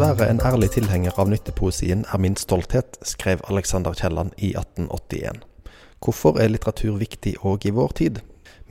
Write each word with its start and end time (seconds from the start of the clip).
være 0.00 0.30
en 0.30 0.38
ærlig 0.40 0.70
tilhenger 0.72 1.18
av 1.20 1.28
nyttepoesien 1.28 2.06
er 2.08 2.20
min 2.22 2.36
stolthet, 2.38 2.96
skrev 3.04 3.42
Alexander 3.52 3.92
Kielland 3.92 4.30
i 4.38 4.54
1881. 4.56 5.42
Hvorfor 6.00 6.38
er 6.40 6.48
litteratur 6.48 6.96
viktig 6.96 7.34
òg 7.44 7.66
i 7.68 7.72
vår 7.76 7.92
tid? 7.98 8.20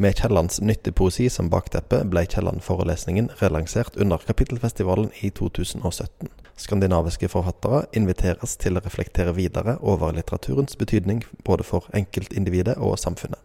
Med 0.01 0.17
Kiellands 0.17 0.57
nyttepoesi 0.61 1.27
som 1.29 1.51
bakteppe 1.53 1.99
ble 2.09 2.23
Kielland-forelesningen 2.25 3.29
relansert 3.43 3.99
under 4.01 4.25
Kapittelfestivalen 4.25 5.11
i 5.21 5.29
2017. 5.29 6.31
Skandinaviske 6.57 7.29
forfattere 7.29 7.83
inviteres 7.93 8.57
til 8.57 8.79
å 8.79 8.83
reflektere 8.87 9.35
videre 9.37 9.77
over 9.85 10.15
litteraturens 10.17 10.79
betydning 10.81 11.21
både 11.45 11.67
for 11.67 11.85
enkeltindividet 11.93 12.79
og 12.81 12.97
samfunnet. 12.97 13.43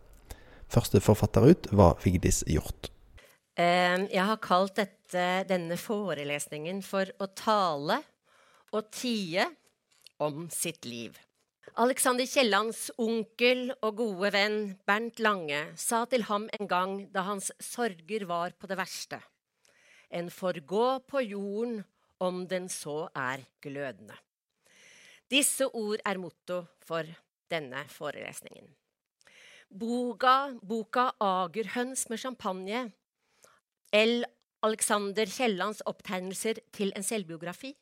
Første 0.72 1.04
forfatter 1.04 1.52
ut 1.52 1.68
var 1.72 2.00
Vigdis 2.06 2.46
Hjort. 2.48 2.93
Jeg 3.54 4.24
har 4.26 4.40
kalt 4.42 4.74
dette, 4.80 5.44
denne 5.46 5.76
forelesningen 5.78 6.80
for 6.82 7.06
å 7.22 7.28
tale 7.38 8.00
og 8.74 8.88
tie 8.90 9.44
om 10.18 10.48
sitt 10.50 10.84
liv. 10.88 11.14
Alexander 11.78 12.26
Kiellands 12.26 12.88
onkel 12.98 13.68
og 13.80 13.96
gode 13.98 14.32
venn 14.34 14.58
Bernt 14.86 15.22
Lange 15.22 15.60
sa 15.78 16.04
til 16.10 16.26
ham 16.26 16.48
en 16.58 16.68
gang 16.70 16.96
da 17.14 17.24
hans 17.28 17.52
sorger 17.62 18.26
var 18.26 18.54
på 18.58 18.70
det 18.70 18.78
verste. 18.78 19.20
En 20.10 20.30
får 20.30 20.60
gå 20.66 20.86
på 21.06 21.22
jorden 21.22 21.84
om 22.22 22.44
den 22.50 22.68
så 22.70 23.08
er 23.14 23.46
glødende. 23.62 24.14
Disse 25.30 25.66
ord 25.70 26.02
er 26.04 26.18
motto 26.18 26.60
for 26.82 27.06
denne 27.50 27.86
forelesningen. 27.90 28.66
Boga, 29.70 30.54
boka 30.62 31.10
'Agerhøns 31.18 32.08
med 32.10 32.18
champagne', 32.18 32.92
L. 33.94 34.24
Alexander 34.66 35.28
Kiellands 35.30 35.82
opptegnelser 35.86 36.58
til 36.74 36.90
en 36.96 37.04
selvbiografi, 37.06 37.74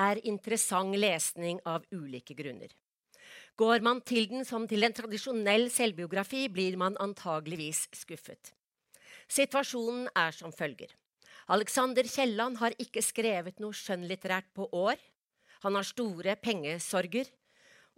er 0.00 0.18
interessant 0.26 0.96
lesning 0.96 1.60
av 1.68 1.84
ulike 1.92 2.34
grunner. 2.34 2.72
Går 3.54 3.84
man 3.84 4.00
til 4.00 4.26
den 4.30 4.46
som 4.48 4.64
til 4.66 4.82
en 4.82 4.96
tradisjonell 4.96 5.68
selvbiografi, 5.70 6.48
blir 6.48 6.78
man 6.80 6.96
antageligvis 6.98 7.84
skuffet. 7.94 8.50
Situasjonen 9.30 10.08
er 10.16 10.34
som 10.34 10.50
følger. 10.56 10.90
Alexander 11.52 12.10
Kielland 12.10 12.58
har 12.58 12.74
ikke 12.82 13.04
skrevet 13.04 13.62
noe 13.62 13.76
skjønnlitterært 13.76 14.50
på 14.56 14.66
år. 14.72 14.98
Han 15.62 15.78
har 15.78 15.86
store 15.86 16.34
pengesorger 16.42 17.30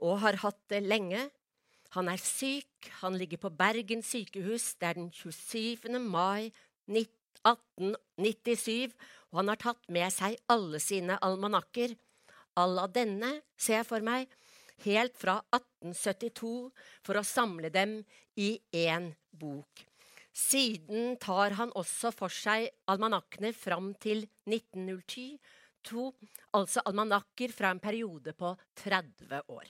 og 0.05 0.20
har 0.27 0.42
hatt 0.42 0.61
det 0.69 0.83
lenge. 0.85 1.31
Han 1.97 2.11
er 2.12 2.20
syk. 2.20 2.91
Han 3.01 3.17
ligger 3.17 3.41
på 3.41 3.55
Bergen 3.57 4.03
sykehus. 4.05 4.75
Det 4.77 4.91
er 4.91 5.01
den 5.01 5.11
27. 5.15 5.97
mai 6.03 6.51
1897, 7.45 8.95
og 9.33 9.41
han 9.41 9.53
har 9.53 9.61
tatt 9.61 9.89
med 9.92 10.12
seg 10.14 10.37
alle 10.53 10.81
sine 10.83 11.19
almanakker. 11.25 11.95
Alla 12.61 12.86
denne, 12.86 13.31
ser 13.56 13.81
jeg 13.81 13.89
for 13.89 14.05
meg, 14.06 14.31
helt 14.84 15.17
fra 15.19 15.41
1872, 15.55 16.70
for 17.05 17.19
å 17.19 17.27
samle 17.27 17.70
dem 17.75 17.98
i 18.41 18.56
én 18.84 19.12
bok. 19.31 19.84
Siden 20.34 21.14
tar 21.23 21.55
han 21.61 21.70
også 21.78 22.11
for 22.14 22.33
seg 22.33 22.67
almanakkene 22.91 23.53
fram 23.55 23.92
til 24.03 24.25
1902, 24.51 26.08
altså 26.58 26.83
almanakker 26.89 27.55
fra 27.55 27.70
en 27.70 27.83
periode 27.83 28.34
på 28.34 28.51
30 28.83 29.45
år. 29.55 29.69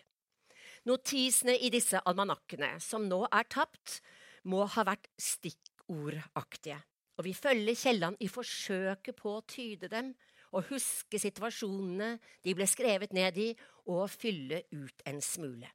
Notisene 0.88 1.56
i 1.60 1.70
disse 1.72 2.00
almanakkene, 2.04 2.74
som 2.80 3.04
nå 3.08 3.22
er 3.28 3.48
tapt, 3.48 4.00
må 4.48 4.64
ha 4.68 4.84
vært 4.88 5.08
stikkordaktige. 5.20 6.80
Og 7.16 7.24
vi 7.28 7.34
følger 7.34 7.78
Kielland 7.78 8.16
i 8.20 8.28
forsøket 8.28 9.16
på 9.16 9.36
å 9.36 9.44
tyde 9.46 9.90
dem 9.92 10.14
og 10.54 10.68
huske 10.70 11.18
situasjonene 11.18 12.18
de 12.44 12.54
ble 12.54 12.66
skrevet 12.70 13.14
ned 13.14 13.38
i, 13.42 13.48
og 13.90 14.06
fylle 14.10 14.62
ut 14.72 15.02
en 15.08 15.20
smule. 15.22 15.68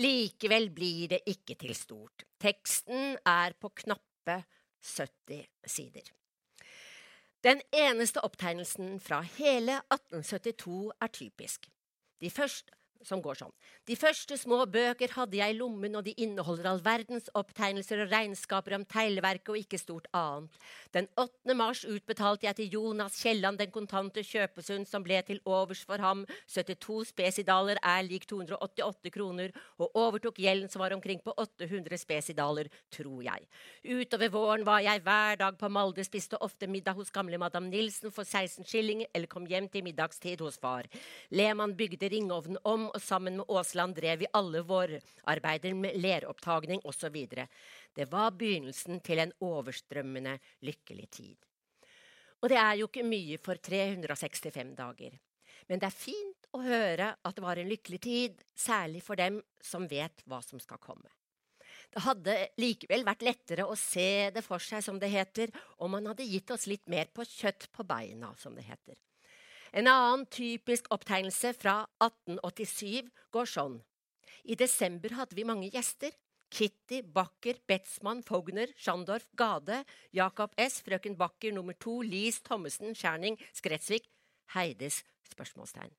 Likevel 0.00 0.70
blir 0.74 1.10
det 1.12 1.20
ikke 1.30 1.56
til 1.60 1.74
stort. 1.76 2.24
Teksten 2.40 3.18
er 3.26 3.54
på 3.58 3.70
knappe 3.82 4.38
70 4.84 5.44
sider. 5.66 6.06
Den 7.44 7.60
eneste 7.76 8.22
opptegnelsen 8.24 8.96
fra 9.04 9.20
hele 9.36 9.82
1872 9.92 10.94
er 11.04 11.12
typisk. 11.12 11.68
De 12.20 12.30
første 12.30 12.72
som 13.04 13.22
går 13.22 13.38
sånn. 13.38 13.52
De 13.88 13.96
første 13.98 14.36
små 14.40 14.62
bøker 14.70 15.12
hadde 15.16 15.36
jeg 15.38 15.54
i 15.54 15.56
lommen, 15.58 15.96
og 15.98 16.04
de 16.06 16.14
inneholder 16.20 16.70
all 16.70 16.82
verdens 16.84 17.28
opptegnelser 17.36 18.04
og 18.04 18.12
regnskaper 18.12 18.76
om 18.78 18.86
teglverket 18.88 19.52
og 19.52 19.60
ikke 19.60 19.80
stort 19.80 20.08
annet. 20.16 20.56
Den 20.94 21.08
8. 21.20 21.56
mars 21.58 21.84
utbetalte 21.84 22.46
jeg 22.46 22.58
til 22.60 22.76
Jonas 22.78 23.18
Kielland 23.20 23.60
den 23.60 23.72
kontante 23.74 24.24
kjøpesum 24.24 24.86
som 24.88 25.04
ble 25.04 25.20
til 25.26 25.40
overs 25.44 25.82
for 25.84 26.00
ham. 26.00 26.24
72 26.48 27.10
spesidaler 27.12 27.80
er 27.82 28.06
lik 28.06 28.28
288 28.30 29.12
kroner, 29.14 29.52
og 29.78 29.98
overtok 29.98 30.40
gjelden 30.40 30.72
som 30.72 30.84
var 30.84 30.94
omkring 30.96 31.20
på 31.24 31.34
800 31.36 32.00
spesidaler, 32.00 32.70
tror 32.94 33.20
jeg. 33.26 33.48
Utover 33.84 34.32
våren 34.32 34.66
var 34.66 34.84
jeg 34.84 35.02
hver 35.04 35.40
dag 35.42 35.58
på 35.60 35.68
Malde, 35.72 36.04
spiste 36.06 36.40
ofte 36.44 36.68
middag 36.70 36.96
hos 36.96 37.12
gamle 37.14 37.38
madam 37.40 37.68
Nilsen 37.72 38.14
for 38.14 38.24
16 38.24 38.64
skilling, 38.64 39.04
eller 39.12 39.30
kom 39.30 39.46
hjem 39.50 39.68
til 39.68 39.84
middagstid 39.84 40.40
hos 40.44 40.58
far. 40.60 40.88
Lehmann 41.34 41.76
bygde 41.76 42.08
ringovnen 42.12 42.58
om 42.64 42.83
og 42.90 43.02
sammen 43.02 43.38
med 43.40 43.50
Aasland 43.50 43.96
drev 43.96 44.22
vi 44.22 44.30
alle 44.36 44.62
våre 44.66 45.00
arbeider 45.30 45.74
med 45.78 45.96
leropptagning 46.00 46.82
osv. 46.84 47.16
Det 47.94 48.06
var 48.10 48.34
begynnelsen 48.38 49.00
til 49.04 49.22
en 49.22 49.34
overstrømmende 49.44 50.38
lykkelig 50.66 51.08
tid. 51.10 51.36
Og 52.42 52.50
det 52.52 52.58
er 52.60 52.80
jo 52.80 52.90
ikke 52.90 53.06
mye 53.08 53.38
for 53.40 53.56
365 53.56 54.74
dager. 54.76 55.14
Men 55.68 55.80
det 55.80 55.88
er 55.88 55.96
fint 55.96 56.48
å 56.52 56.60
høre 56.60 57.14
at 57.16 57.36
det 57.36 57.44
var 57.44 57.58
en 57.60 57.70
lykkelig 57.70 58.00
tid, 58.04 58.40
særlig 58.52 59.00
for 59.04 59.16
dem 59.16 59.40
som 59.64 59.86
vet 59.88 60.24
hva 60.28 60.42
som 60.44 60.60
skal 60.60 60.82
komme. 60.82 61.08
Det 61.94 62.02
hadde 62.02 62.34
likevel 62.58 63.04
vært 63.06 63.22
lettere 63.24 63.66
å 63.70 63.76
se 63.78 64.30
det 64.34 64.42
for 64.44 64.62
seg, 64.62 64.82
som 64.84 64.98
det 65.00 65.12
heter, 65.12 65.52
om 65.78 65.94
man 65.94 66.10
hadde 66.10 66.26
gitt 66.26 66.50
oss 66.50 66.66
litt 66.70 66.88
mer 66.90 67.08
på 67.14 67.26
kjøtt 67.28 67.68
på 67.72 67.86
beina, 67.86 68.32
som 68.40 68.56
det 68.58 68.66
heter. 68.66 68.98
En 69.74 69.88
annen 69.90 70.26
typisk 70.30 70.86
opptegnelse 70.94 71.50
fra 71.58 71.80
1887 71.98 73.08
går 73.34 73.48
sånn. 73.50 73.80
I 74.46 74.54
desember 74.54 75.16
hadde 75.18 75.34
vi 75.34 75.46
mange 75.48 75.70
gjester. 75.74 76.14
Kitty, 76.54 77.00
Bakker, 77.02 77.58
Betzmann, 77.66 78.20
Fogner, 78.22 78.70
Schandorf, 78.78 79.26
Gade, 79.34 79.80
Jacob 80.14 80.54
S., 80.62 80.78
frøken 80.86 81.16
Bakker 81.18 81.50
nummer 81.56 81.74
to, 81.82 81.96
Lis, 82.06 82.38
Thommessen, 82.46 82.94
Skjerning, 82.94 83.40
Skretsvik, 83.50 84.06
Heides 84.54 85.00
spørsmålstegn. 85.32 85.90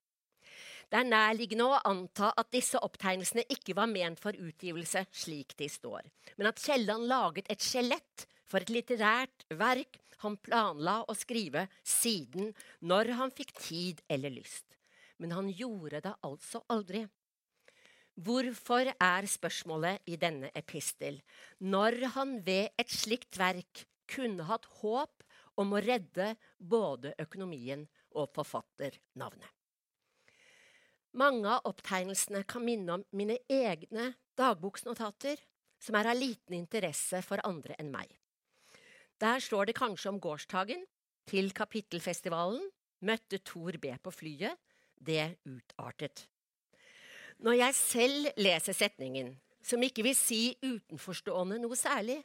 Det 0.88 1.02
er 1.02 1.10
nærliggende 1.10 1.68
å 1.68 1.82
anta 1.90 2.30
at 2.40 2.54
disse 2.56 2.80
opptegnelsene 2.80 3.44
ikke 3.52 3.76
var 3.76 3.92
ment 3.92 4.22
for 4.24 4.38
utgivelse 4.38 5.04
slik 5.12 5.58
de 5.60 5.68
står, 5.68 6.06
men 6.38 6.48
at 6.48 6.62
Kielland 6.62 7.10
laget 7.10 7.52
et 7.52 7.66
skjelett 7.66 8.28
for 8.50 8.62
et 8.62 8.72
litterært 8.74 9.46
verk 9.58 10.00
han 10.24 10.38
planla 10.42 11.02
å 11.10 11.16
skrive 11.18 11.66
siden 11.86 12.54
når 12.82 13.14
han 13.20 13.34
fikk 13.36 13.54
tid 13.60 14.02
eller 14.10 14.34
lyst. 14.34 14.78
Men 15.22 15.36
han 15.36 15.50
gjorde 15.52 16.02
det 16.04 16.16
altså 16.28 16.62
aldri. 16.72 17.06
Hvorfor 18.16 18.88
er 18.94 19.28
spørsmålet 19.28 20.08
i 20.08 20.16
denne 20.20 20.52
epistel, 20.56 21.20
når 21.60 22.00
han 22.16 22.38
ved 22.46 22.72
et 22.80 22.92
slikt 22.92 23.36
verk 23.40 23.84
kunne 24.08 24.46
hatt 24.48 24.68
håp 24.80 25.24
om 25.60 25.76
å 25.76 25.84
redde 25.84 26.34
både 26.60 27.12
økonomien 27.20 27.84
og 28.16 28.32
forfatternavnet? 28.36 29.52
Mange 31.16 31.48
av 31.48 31.68
opptegnelsene 31.68 32.44
kan 32.48 32.64
minne 32.64 32.98
om 32.98 33.04
mine 33.16 33.38
egne 33.48 34.14
dagboksnotater, 34.36 35.40
som 35.80 35.96
er 35.96 36.12
av 36.12 36.20
liten 36.20 36.58
interesse 36.58 37.22
for 37.24 37.40
andre 37.48 37.76
enn 37.80 37.92
meg. 37.92 38.10
Der 39.22 39.40
står 39.40 39.70
det 39.70 39.78
kanskje 39.78 40.12
om 40.12 40.20
gårsdagen, 40.20 40.84
til 41.26 41.54
kapittelfestivalen, 41.56 42.62
møtte 43.02 43.40
Tor 43.40 43.78
B 43.82 43.96
på 44.04 44.12
flyet, 44.12 44.58
det 45.00 45.38
utartet. 45.48 46.28
Når 47.40 47.58
jeg 47.60 47.76
selv 47.76 48.28
leser 48.38 48.76
setningen, 48.76 49.34
som 49.64 49.82
ikke 49.84 50.04
vil 50.06 50.16
si 50.16 50.56
utenforstående 50.64 51.58
noe 51.64 51.78
særlig, 51.80 52.20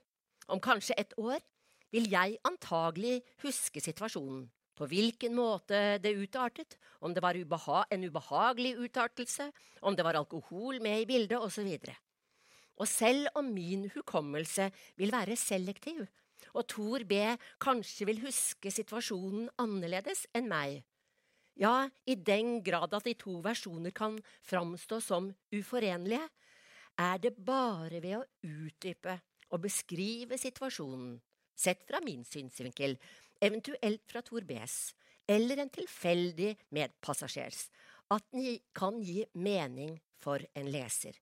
om 0.50 0.61
kanskje 0.61 0.99
et 0.99 1.15
år, 1.19 1.38
vil 1.91 2.11
jeg 2.11 2.38
antagelig 2.47 3.20
huske 3.43 3.82
situasjonen, 3.82 4.44
på 4.76 4.87
hvilken 4.88 5.35
måte 5.37 5.99
det 6.03 6.15
utartet, 6.17 6.76
om 7.00 7.15
det 7.15 7.23
var 7.23 7.37
ubeha 7.37 7.85
en 7.91 8.06
ubehagelig 8.06 8.76
utartelse, 8.81 9.50
om 9.82 9.97
det 9.97 10.05
var 10.06 10.19
alkohol 10.19 10.81
med 10.82 11.03
i 11.03 11.09
bildet, 11.09 11.38
osv. 11.38 11.69
Og 12.81 12.88
selv 12.88 13.29
om 13.37 13.44
min 13.44 13.91
hukommelse 13.94 14.70
vil 14.97 15.12
være 15.12 15.37
selektiv, 15.37 16.06
og 16.55 16.67
Thor 16.71 17.05
B 17.09 17.19
kanskje 17.63 18.09
vil 18.09 18.23
huske 18.25 18.73
situasjonen 18.73 19.49
annerledes 19.61 20.27
enn 20.37 20.49
meg. 20.51 20.81
Ja, 21.61 21.91
i 22.09 22.15
den 22.17 22.61
grad 22.65 22.95
at 22.97 23.05
de 23.05 23.15
to 23.21 23.41
versjoner 23.45 23.93
kan 23.93 24.17
framstå 24.49 25.01
som 25.05 25.29
uforenlige, 25.53 26.23
er 27.01 27.19
det 27.23 27.35
bare 27.37 28.01
ved 28.01 28.17
å 28.19 28.27
utdype 28.45 29.19
og 29.51 29.65
beskrive 29.65 30.39
situasjonen, 30.41 31.19
sett 31.57 31.83
fra 31.89 32.01
min 32.05 32.23
synsvinkel, 32.25 32.97
eventuelt 33.41 34.05
fra 34.09 34.23
Thor 34.25 34.45
Bs, 34.47 34.77
eller 35.31 35.63
en 35.63 35.73
tilfeldig 35.73 36.55
medpassasjers, 36.75 37.67
at 38.11 38.25
den 38.35 38.59
kan 38.75 38.99
gi 39.03 39.25
mening 39.39 39.99
for 40.21 40.43
en 40.57 40.71
leser. 40.73 41.15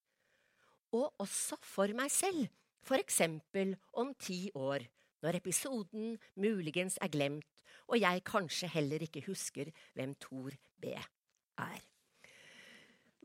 Og 0.96 1.10
også 1.20 1.58
for 1.60 1.92
meg 1.96 2.12
selv, 2.12 2.46
for 2.80 3.00
eksempel 3.00 3.74
om 4.00 4.14
ti 4.16 4.48
år, 4.56 4.86
når 5.22 5.40
episoden 5.40 6.16
muligens 6.36 6.98
er 7.02 7.12
glemt 7.12 7.58
og 7.88 8.00
jeg 8.00 8.24
kanskje 8.28 8.68
heller 8.72 9.02
ikke 9.04 9.24
husker 9.26 9.70
hvem 9.96 10.14
Tor 10.20 10.54
B 10.80 10.92
er. 10.92 11.84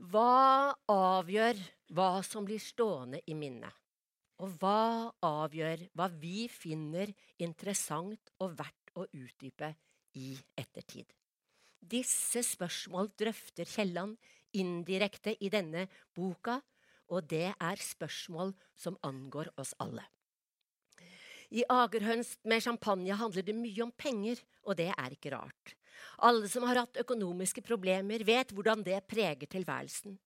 Hva 0.10 0.74
avgjør 0.90 1.60
hva 1.94 2.10
som 2.25 2.48
blir 2.48 2.62
stående 2.63 3.22
i 3.28 3.36
minnet? 3.38 3.72
Og 4.44 4.56
hva 4.60 5.12
avgjør 5.24 5.86
hva 5.95 6.10
vi 6.19 6.48
finner 6.51 7.12
interessant 7.44 8.34
og 8.42 8.56
verdt 8.60 8.95
å 8.98 9.06
utdype 9.06 9.69
i 10.19 10.34
ettertid? 10.60 11.06
Disse 11.80 12.42
spørsmål 12.48 13.12
drøfter 13.19 13.68
Kielland 13.69 14.18
indirekte 14.56 15.36
i 15.44 15.51
denne 15.54 15.86
boka, 16.16 16.57
og 17.12 17.28
det 17.30 17.51
er 17.51 17.84
spørsmål 17.84 18.56
som 18.80 18.98
angår 19.06 19.51
oss 19.60 19.75
alle. 19.84 20.06
I 21.53 21.61
Agerhønst 21.69 22.39
med 22.50 22.63
champagne 22.65 23.13
handler 23.13 23.45
det 23.45 23.53
mye 23.53 23.85
om 23.85 23.91
penger, 23.94 24.39
og 24.65 24.77
det 24.79 24.89
er 24.89 25.13
ikke 25.13 25.35
rart. 25.35 25.75
Alle 26.25 26.50
som 26.50 26.65
har 26.65 26.79
hatt 26.81 26.97
økonomiske 26.97 27.61
problemer, 27.65 28.23
vet 28.25 28.53
hvordan 28.55 28.81
det 28.85 29.03
preger 29.09 29.45
tilværelsen. 29.50 30.17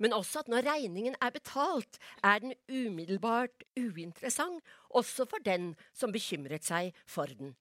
Men 0.00 0.14
også 0.16 0.40
at 0.40 0.48
når 0.48 0.64
regningen 0.64 1.16
er 1.20 1.32
betalt, 1.34 1.98
er 2.24 2.40
den 2.40 2.54
umiddelbart 2.68 3.66
uinteressant, 3.76 4.64
også 4.88 5.26
for 5.28 5.44
den 5.44 5.74
som 5.92 6.12
bekymret 6.12 6.64
seg 6.64 6.94
for 7.04 7.28
den. 7.28 7.52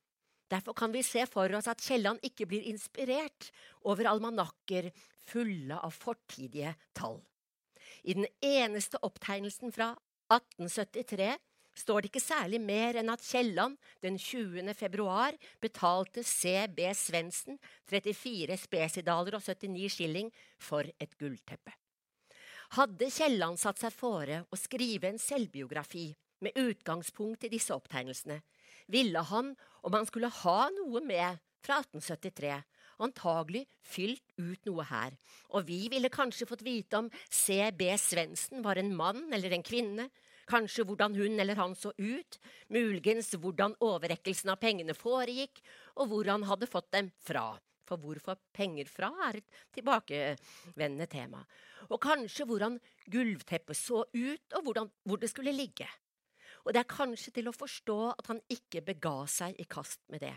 Derfor 0.49 0.73
kan 0.73 0.93
vi 0.95 1.03
se 1.05 1.25
for 1.29 1.51
oss 1.53 1.67
at 1.69 1.83
Kielland 1.83 2.23
ikke 2.25 2.47
blir 2.49 2.63
inspirert 2.71 3.51
over 3.83 4.07
almanakker 4.09 4.89
fulle 5.27 5.75
av 5.75 5.91
fortidige 5.93 6.71
tall. 6.97 7.19
I 8.07 8.15
den 8.15 8.25
eneste 8.41 8.97
opptegnelsen 9.03 9.75
fra 9.75 9.91
1873 10.31 11.35
står 11.79 12.03
det 12.03 12.11
ikke 12.11 12.23
særlig 12.23 12.59
mer 12.61 12.99
enn 12.99 13.11
at 13.13 13.23
Kielland 13.23 13.77
den 14.03 14.19
20. 14.19 14.73
februar 14.77 15.37
betalte 15.63 16.23
C.B. 16.27 16.89
Svendsen 16.97 17.59
34 17.89 18.57
spesidaler 18.59 19.37
og 19.39 19.45
79 19.45 19.95
skilling 19.95 20.31
for 20.61 20.87
et 20.99 21.15
gullteppe. 21.19 21.75
Hadde 22.77 23.09
Kielland 23.09 23.57
satt 23.57 23.81
seg 23.81 23.95
fore 23.95 24.43
å 24.51 24.59
skrive 24.59 25.09
en 25.09 25.21
selvbiografi 25.21 26.11
med 26.45 26.57
utgangspunkt 26.59 27.47
i 27.47 27.51
disse 27.51 27.73
opptegnelsene, 27.75 28.39
ville 28.89 29.23
han, 29.31 29.55
om 29.85 29.95
han 29.95 30.07
skulle 30.07 30.29
ha 30.43 30.59
noe 30.75 31.01
med 31.03 31.39
fra 31.65 31.79
1873, 31.81 32.53
antagelig 33.03 33.65
fylt 33.85 34.23
ut 34.37 34.67
noe 34.67 34.85
her, 34.89 35.15
og 35.55 35.67
vi 35.67 35.87
ville 35.91 36.11
kanskje 36.11 36.47
fått 36.49 36.63
vite 36.67 36.99
om 36.99 37.09
C.B. 37.25 37.89
Svendsen 37.99 38.63
var 38.65 38.79
en 38.79 38.93
mann 38.95 39.27
eller 39.35 39.55
en 39.55 39.65
kvinne, 39.65 40.09
kanskje 40.49 40.85
hvordan 40.87 41.15
hun 41.17 41.39
eller 41.39 41.59
han 41.59 41.75
så 41.77 41.91
ut, 41.97 42.39
muligens 42.73 43.31
hvordan 43.37 43.77
overrekkelsen 43.85 44.51
av 44.53 44.59
pengene 44.61 44.95
foregikk, 44.97 45.61
og 45.99 46.11
hvor 46.11 46.29
han 46.31 46.45
hadde 46.49 46.69
fått 46.69 46.91
dem 46.95 47.11
fra. 47.23 47.51
For 47.89 48.01
hvorfor 48.01 48.37
penger 48.53 48.89
fra 48.89 49.09
er 49.29 49.39
et 49.39 49.63
tilbakevendende 49.73 51.07
tema. 51.09 51.41
Og 51.89 51.97
kanskje 52.03 52.45
hvordan 52.49 52.77
gulvteppet 53.09 53.77
så 53.77 54.03
ut, 54.05 54.53
og 54.53 54.61
hvordan, 54.67 54.91
hvor 55.03 55.21
det 55.21 55.31
skulle 55.31 55.55
ligge. 55.55 55.87
Og 56.65 56.75
det 56.75 56.83
er 56.83 56.91
kanskje 56.91 57.33
til 57.39 57.49
å 57.49 57.55
forstå 57.55 57.97
at 58.13 58.29
han 58.29 58.43
ikke 58.51 58.83
bega 58.85 59.23
seg 59.31 59.57
i 59.57 59.65
kast 59.69 60.03
med 60.13 60.21
det. 60.25 60.35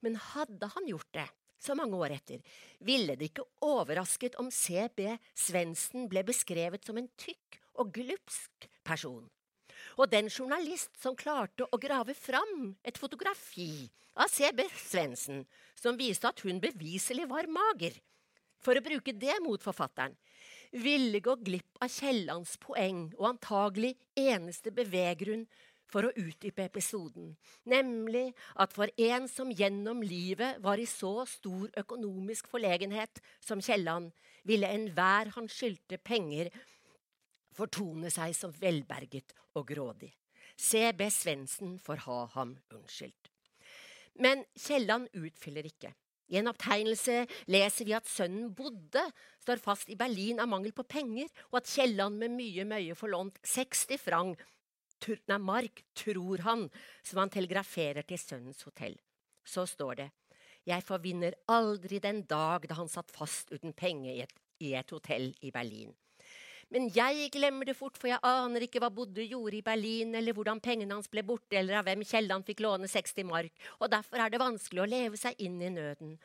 Men 0.00 0.16
hadde 0.16 0.70
han 0.72 0.88
gjort 0.88 1.10
det, 1.12 1.28
så 1.62 1.76
mange 1.78 1.98
år 1.98 2.16
etter, 2.16 2.40
ville 2.82 3.14
det 3.18 3.30
ikke 3.30 3.46
overrasket 3.62 4.38
om 4.40 4.48
C.B. 4.50 5.12
Svendsen 5.38 6.08
ble 6.10 6.24
beskrevet 6.26 6.86
som 6.86 6.98
en 6.98 7.10
tykk 7.20 7.60
og 7.82 7.92
glupsk 7.94 8.71
person. 8.84 9.24
Og 9.98 10.08
den 10.10 10.30
journalist 10.30 10.94
som 11.00 11.16
klarte 11.18 11.66
å 11.68 11.80
grave 11.80 12.14
fram 12.16 12.72
et 12.84 12.98
fotografi 12.98 13.90
av 14.14 14.30
C.B. 14.32 14.64
Svendsen 14.76 15.44
som 15.78 15.98
viste 15.98 16.28
at 16.28 16.40
hun 16.46 16.60
beviselig 16.62 17.26
var 17.30 17.50
mager, 17.50 17.96
for 18.62 18.78
å 18.78 18.84
bruke 18.84 19.12
det 19.12 19.36
mot 19.42 19.62
forfatteren, 19.62 20.14
ville 20.72 21.20
gå 21.20 21.34
glipp 21.44 21.82
av 21.84 21.90
Kiellands 21.92 22.54
poeng 22.62 23.10
og 23.18 23.34
antagelig 23.34 23.96
eneste 24.16 24.72
beveggrunn 24.72 25.44
for 25.92 26.08
å 26.08 26.12
utdype 26.16 26.64
episoden, 26.64 27.34
nemlig 27.68 28.30
at 28.62 28.72
for 28.72 28.88
en 28.96 29.26
som 29.28 29.50
gjennom 29.52 30.00
livet 30.00 30.60
var 30.64 30.80
i 30.80 30.88
så 30.88 31.26
stor 31.28 31.68
økonomisk 31.82 32.48
forlegenhet 32.48 33.20
som 33.44 33.60
Kielland, 33.60 34.08
ville 34.48 34.70
enhver 34.72 35.34
han 35.36 35.50
skyldte 35.52 36.00
penger, 36.02 36.48
fortone 37.56 38.10
seg 38.12 38.34
som 38.36 38.54
velberget 38.56 39.34
og 39.58 39.66
grådig. 39.68 40.12
C.B. 40.56 41.08
Svendsen 41.10 41.78
får 41.80 42.04
ha 42.06 42.18
ham 42.36 42.56
unnskyldt. 42.74 43.30
Men 44.20 44.44
Kielland 44.58 45.08
utfyller 45.16 45.66
ikke. 45.66 45.92
I 46.32 46.38
en 46.40 46.48
opptegnelse 46.48 47.26
leser 47.52 47.88
vi 47.88 47.94
at 47.96 48.08
sønnen 48.08 48.52
bodde, 48.56 49.02
står 49.42 49.60
fast 49.60 49.90
i 49.92 49.98
Berlin 50.00 50.40
av 50.40 50.48
mangel 50.48 50.72
på 50.76 50.84
penger, 50.88 51.28
og 51.50 51.60
at 51.60 51.68
Kielland 51.68 52.16
med 52.20 52.32
mye 52.36 52.64
møye 52.68 52.96
får 52.96 53.12
lånt 53.12 53.40
60 53.44 54.00
franc, 54.00 54.44
nei, 55.28 55.38
mark, 55.42 55.82
tror 55.98 56.44
han, 56.46 56.68
som 57.04 57.20
han 57.20 57.32
telegraferer 57.32 58.06
til 58.08 58.20
sønnens 58.20 58.62
hotell. 58.64 58.96
Så 59.44 59.66
står 59.68 59.98
det, 59.98 60.08
jeg 60.68 60.84
forvinner 60.86 61.34
aldri 61.50 61.98
den 61.98 62.22
dag 62.30 62.64
da 62.70 62.78
han 62.78 62.90
satt 62.90 63.10
fast 63.10 63.50
uten 63.50 63.74
penger 63.74 64.12
i 64.14 64.22
et, 64.22 64.34
i 64.62 64.72
et 64.78 64.94
hotell 64.94 65.32
i 65.42 65.50
Berlin. 65.50 65.90
Men 66.72 66.88
jeg 66.94 67.28
glemmer 67.34 67.68
det 67.68 67.76
fort, 67.76 67.98
for 68.00 68.08
jeg 68.08 68.22
aner 68.24 68.64
ikke 68.64 68.80
hva 68.80 68.88
Bodde 68.94 69.26
gjorde 69.28 69.58
i 69.58 69.64
Berlin, 69.64 70.14
eller 70.16 70.32
hvordan 70.32 70.60
pengene 70.64 70.96
hans 70.96 71.10
ble 71.12 71.24
borte, 71.26 71.58
eller 71.58 71.76
av 71.76 71.84
hvem 71.84 72.04
Kielland 72.08 72.46
fikk 72.48 72.62
låne 72.64 72.88
60 72.88 73.28
mark, 73.28 73.52
og 73.78 73.92
derfor 73.92 74.22
er 74.24 74.32
det 74.32 74.40
vanskelig 74.40 74.80
å 74.80 74.88
leve 74.88 75.20
seg 75.20 75.36
inn 75.44 75.60
i 75.60 75.68
nøden. 75.74 76.16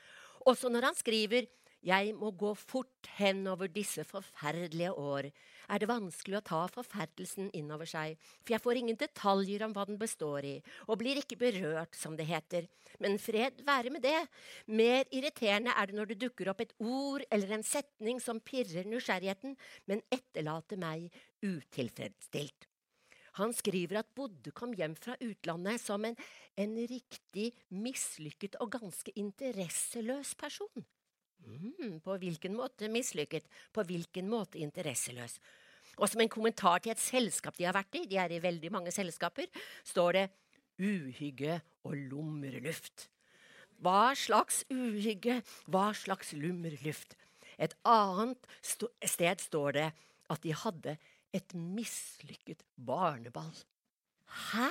Også 0.47 0.71
når 0.71 0.87
han 0.87 0.95
skriver 0.95 1.49
jeg 1.85 2.15
må 2.17 2.31
gå 2.35 2.53
fort 2.57 3.09
henover 3.19 3.69
disse 3.71 4.03
forferdelige 4.07 4.95
år, 4.97 5.29
er 5.67 5.81
det 5.81 5.89
vanskelig 5.89 6.39
å 6.39 6.45
ta 6.45 6.59
forferdelsen 6.71 7.49
innover 7.57 7.89
seg, 7.89 8.15
for 8.43 8.55
jeg 8.55 8.63
får 8.63 8.79
ingen 8.81 8.99
detaljer 8.99 9.65
om 9.65 9.75
hva 9.75 9.85
den 9.89 9.99
består 9.99 10.47
i, 10.47 10.55
og 10.87 10.99
blir 11.01 11.19
ikke 11.21 11.39
berørt, 11.39 11.95
som 11.97 12.15
det 12.19 12.27
heter. 12.29 12.69
Men 13.03 13.19
fred 13.21 13.61
være 13.67 13.91
med 13.93 14.05
det. 14.05 14.19
Mer 14.67 15.05
irriterende 15.11 15.75
er 15.75 15.89
det 15.89 15.99
når 15.99 16.13
det 16.13 16.21
dukker 16.23 16.51
opp 16.53 16.63
et 16.63 16.73
ord 16.79 17.25
eller 17.29 17.57
en 17.57 17.67
setning 17.67 18.23
som 18.23 18.41
pirrer 18.43 18.87
nysgjerrigheten, 18.89 19.57
men 19.91 20.03
etterlater 20.13 20.79
meg 20.81 21.11
utilfredsstilt. 21.43 22.67
Han 23.37 23.53
skriver 23.53 23.99
at 24.01 24.13
Bodde 24.17 24.49
kom 24.57 24.73
hjem 24.73 24.95
fra 24.97 25.13
utlandet 25.21 25.81
som 25.83 26.05
en, 26.07 26.15
en 26.57 26.77
riktig 26.89 27.51
mislykket 27.69 28.57
og 28.63 28.71
ganske 28.79 29.13
interesseløs 29.13 30.33
person. 30.39 30.87
Mm, 31.45 31.99
på 32.03 32.17
hvilken 32.21 32.55
måte 32.57 32.89
mislykket, 32.91 33.45
på 33.73 33.85
hvilken 33.87 34.29
måte 34.29 34.59
interesseløs. 34.59 35.37
Og 35.97 36.09
som 36.09 36.21
en 36.21 36.31
kommentar 36.31 36.81
til 36.83 36.93
et 36.93 37.01
selskap 37.01 37.57
de 37.57 37.65
har 37.65 37.75
vært 37.77 37.95
i, 37.97 38.05
de 38.09 38.19
er 38.21 38.33
i 38.35 38.41
veldig 38.43 38.71
mange 38.73 38.93
selskaper, 38.93 39.47
står 39.87 40.17
det 40.17 40.25
uhygge 40.77 41.59
og 41.87 41.95
lummerluft. 42.11 43.07
Hva 43.81 44.11
slags 44.17 44.63
uhygge, 44.73 45.41
hva 45.69 45.91
slags 45.97 46.33
lummerluft? 46.37 47.15
Et 47.57 47.73
annet 47.85 48.49
sted 48.61 49.41
står 49.41 49.77
det 49.77 49.87
at 50.29 50.43
de 50.43 50.53
hadde 50.53 50.97
et 51.33 51.53
mislykket 51.55 52.63
barneball. 52.75 53.53
Hæ? 54.27 54.69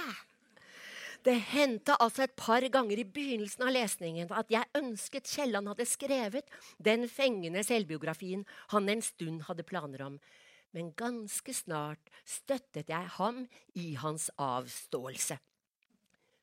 Det 1.27 1.35
hendte 1.51 1.97
altså 1.99 2.23
et 2.23 2.37
par 2.39 2.63
ganger 2.71 3.01
i 3.03 3.05
begynnelsen 3.11 3.65
av 3.67 3.73
lesningen 3.75 4.31
at 4.31 4.51
jeg 4.53 4.71
ønsket 4.79 5.27
Kielland 5.27 5.67
hadde 5.73 5.87
skrevet 5.91 6.53
den 6.79 7.09
fengende 7.11 7.65
selvbiografien 7.67 8.45
han 8.71 8.87
en 8.93 9.03
stund 9.03 9.43
hadde 9.49 9.67
planer 9.67 10.05
om, 10.07 10.21
men 10.71 10.93
ganske 10.95 11.51
snart 11.57 12.13
støttet 12.23 12.93
jeg 12.93 13.11
ham 13.17 13.43
i 13.75 13.89
hans 13.99 14.29
avståelse. 14.39 15.41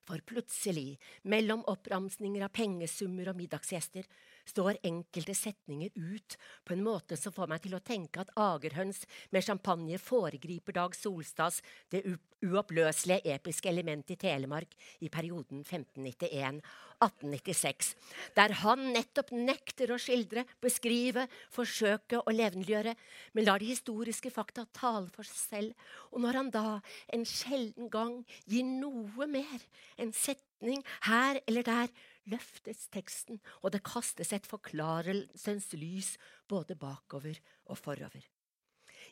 For 0.04 0.20
plutselig, 0.28 0.98
mellom 1.24 1.64
oppramsninger 1.72 2.44
av 2.44 2.52
pengesummer 2.52 3.32
og 3.32 3.40
middagsgjester, 3.40 4.04
står 4.46 4.78
enkelte 4.84 5.36
setninger 5.38 5.90
ut 5.96 6.38
på 6.66 6.74
en 6.76 6.84
måte 6.86 7.18
som 7.20 7.34
får 7.36 7.48
meg 7.52 7.64
til 7.64 7.76
å 7.78 7.84
tenke 7.84 8.24
at 8.24 8.34
Agerhøns 8.40 9.04
med 9.34 9.46
champagne 9.46 9.98
foregriper 10.02 10.74
Dag 10.76 10.96
Solstads 10.98 11.62
Det 11.92 12.02
uoppløselige 12.44 13.34
episke 13.36 13.70
element 13.72 14.12
i 14.12 14.18
Telemark 14.20 14.72
i 15.04 15.10
perioden 15.12 15.64
1591-1896, 15.64 17.96
der 18.36 18.52
han 18.64 18.80
nettopp 18.96 19.32
nekter 19.36 19.92
å 19.94 19.98
skildre, 20.02 20.46
beskrive, 20.64 21.28
forsøke 21.54 22.18
å 22.20 22.36
levendegjøre, 22.36 22.94
men 23.34 23.46
lar 23.48 23.60
de 23.64 23.72
historiske 23.72 24.30
fakta 24.34 24.62
tale 24.76 25.10
for 25.14 25.24
seg 25.28 25.40
selv, 25.44 25.72
og 26.12 26.18
når 26.26 26.34
han 26.42 26.50
da 26.54 26.68
en 27.16 27.26
sjelden 27.28 27.88
gang 27.94 28.16
gir 28.50 28.66
noe 28.68 29.26
mer, 29.30 29.60
en 29.98 30.12
setning 30.16 30.84
her 31.08 31.34
eller 31.48 31.64
der, 31.68 31.88
løftes 32.32 32.88
teksten, 32.94 33.42
og 33.62 33.74
det 33.76 33.84
kastes 33.88 34.34
et 34.36 34.48
forklarelsens 34.48 35.72
lys 35.76 36.16
både 36.50 36.78
bakover 36.80 37.40
og 37.66 37.80
forover. 37.80 38.24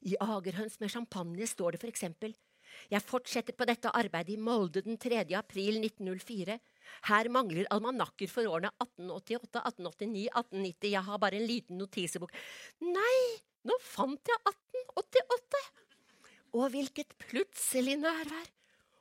I 0.07 0.15
Agerhøns 0.21 0.79
med 0.79 0.89
champagne 0.93 1.47
står 1.47 1.75
det 1.75 1.83
for 1.83 1.91
eksempel 1.91 2.35
jeg 2.91 3.03
fortsetter 3.05 3.55
på 3.55 3.67
dette 3.69 3.91
arbeidet 3.97 4.35
i 4.35 4.41
Molde 4.41 4.83
den 4.85 4.97
3. 5.01 5.23
april 5.37 5.79
1904. 5.81 6.57
Her 7.07 7.29
mangler 7.31 7.69
almanakker 7.71 8.31
for 8.31 8.47
årene 8.49 8.71
1888, 8.83 9.61
1889, 9.61 10.25
1890. 10.31 10.91
Jeg 10.95 11.05
har 11.07 11.21
bare 11.21 11.39
en 11.39 11.47
liten 11.47 11.79
notisebok. 11.81 12.33
Nei, 12.83 13.19
nå 13.67 13.77
fant 13.85 14.33
jeg 14.33 14.41
1888! 14.53 15.61
Og 16.57 16.67
hvilket 16.73 17.15
plutselig 17.21 17.95
nærvær! 18.01 18.49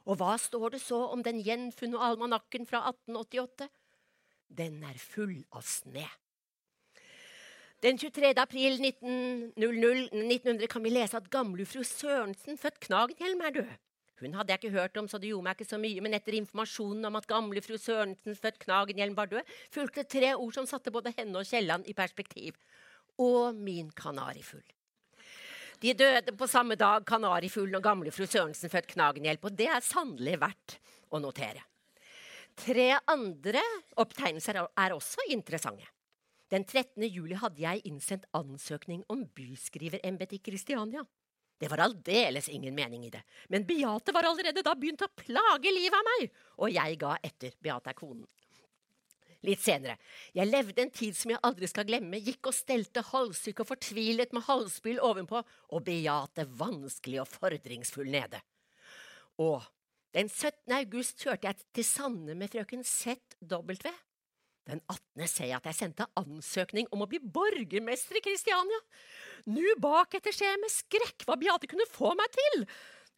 Og 0.06 0.18
hva 0.20 0.36
står 0.40 0.76
det 0.76 0.82
så 0.82 1.00
om 1.12 1.22
den 1.26 1.40
gjenfunne 1.44 1.98
almanakken 1.98 2.66
fra 2.68 2.84
1888? 2.92 3.68
Den 4.50 4.82
er 4.82 4.98
full 4.98 5.38
av 5.54 5.62
sne. 5.66 6.06
Den 7.80 7.96
23. 7.96 8.34
april 8.36 8.74
1900, 8.76 10.10
1900 10.12 10.68
kan 10.68 10.82
vi 10.84 10.90
lese 10.92 11.16
at 11.16 11.30
gamlefru 11.32 11.80
Sørensen, 11.86 12.58
født 12.60 12.80
Knagenhjelm, 12.84 13.40
er 13.40 13.54
død. 13.54 13.70
Hun 14.20 14.34
hadde 14.36 14.52
jeg 14.52 14.60
ikke 14.60 14.74
hørt 14.74 14.98
om, 15.00 15.06
så 15.08 15.16
det 15.16 15.30
gjorde 15.30 15.46
meg 15.46 15.56
ikke 15.56 15.70
så 15.70 15.78
mye, 15.80 16.02
men 16.04 16.12
etter 16.16 16.36
informasjonen 16.36 17.08
om 17.08 17.16
at 17.16 17.28
gamlefru 17.30 17.78
Sørensen, 17.80 18.36
født 18.36 18.60
Knagenhjelm, 18.66 19.16
var 19.16 19.30
død, 19.30 19.54
fulgte 19.72 20.04
tre 20.04 20.34
ord 20.34 20.52
som 20.58 20.68
satte 20.68 20.92
både 20.92 21.14
henne 21.16 21.40
og 21.40 21.48
Kielland 21.48 21.88
i 21.88 21.96
perspektiv. 21.96 22.58
Og 23.16 23.56
min 23.56 23.88
kanarifugl. 23.96 24.66
De 25.80 25.94
døde 25.96 26.36
på 26.36 26.50
samme 26.52 26.76
dag, 26.76 27.06
kanarifuglen 27.08 27.80
og 27.80 27.86
gamlefru 27.86 28.26
Sørensen, 28.26 28.68
født 28.68 28.92
Knagenhjelm, 28.92 29.40
og 29.40 29.56
det 29.56 29.70
er 29.72 29.80
sannelig 29.84 30.36
verdt 30.42 30.76
å 31.08 31.22
notere. 31.24 31.64
Tre 32.60 32.90
andre 33.08 33.60
opptegnelser 34.02 34.58
er 34.60 34.92
også 34.92 35.24
interessante. 35.32 35.86
Den 36.50 36.66
13. 36.66 37.06
juli 37.06 37.38
hadde 37.38 37.62
jeg 37.62 37.80
innsendt 37.88 38.26
ansøkning 38.36 39.04
om 39.08 39.22
byskriverembete 39.36 40.36
i 40.36 40.42
Kristiania. 40.44 41.04
Det 41.60 41.70
var 41.70 41.84
aldeles 41.84 42.48
ingen 42.52 42.74
mening 42.74 43.06
i 43.06 43.12
det, 43.12 43.20
men 43.52 43.64
Beate 43.68 44.12
var 44.16 44.28
allerede 44.28 44.64
da 44.64 44.74
begynt 44.76 45.04
å 45.04 45.12
plage 45.12 45.72
livet 45.72 45.96
av 45.96 46.06
meg, 46.08 46.36
og 46.58 46.72
jeg 46.72 47.00
ga 47.00 47.14
etter. 47.24 47.56
Beate 47.60 47.92
er 47.92 47.98
konen. 47.98 48.28
Litt 49.46 49.62
senere. 49.64 49.96
Jeg 50.36 50.50
levde 50.50 50.84
en 50.84 50.92
tid 50.92 51.16
som 51.16 51.32
jeg 51.32 51.40
aldri 51.46 51.68
skal 51.70 51.86
glemme, 51.88 52.20
gikk 52.20 52.50
og 52.50 52.56
stelte 52.56 53.04
halvsyk 53.08 53.62
og 53.62 53.70
fortvilet 53.70 54.34
med 54.36 54.44
halsbyll 54.48 55.00
ovenpå, 55.04 55.40
og 55.72 55.84
Beate 55.86 56.44
vanskelig 56.60 57.22
og 57.22 57.30
fordringsfull 57.38 58.10
nede. 58.12 58.40
Og 59.40 59.64
den 60.16 60.28
17. 60.28 60.72
august 60.74 61.22
kjørte 61.22 61.46
jeg 61.46 61.66
til 61.76 61.86
Sanne 61.86 62.34
med 62.38 62.50
frøken 62.50 62.82
ZW. 62.82 63.74
Den 64.66 64.80
18. 64.90 65.26
ser 65.30 65.48
jeg 65.48 65.56
at 65.56 65.68
jeg 65.70 65.78
sendte 65.78 66.06
ansøkning 66.18 66.88
om 66.94 67.04
å 67.04 67.08
bli 67.10 67.20
borgermester 67.22 68.18
i 68.18 68.22
Kristiania. 68.24 68.80
Nu 69.50 69.62
bak 69.82 70.16
etter 70.18 70.34
skjer 70.34 70.52
jeg 70.52 70.62
med 70.62 70.74
skrekk 70.74 71.26
hva 71.26 71.36
Beate 71.38 71.70
kunne 71.70 71.86
få 71.90 72.12
meg 72.18 72.34
til. 72.34 72.66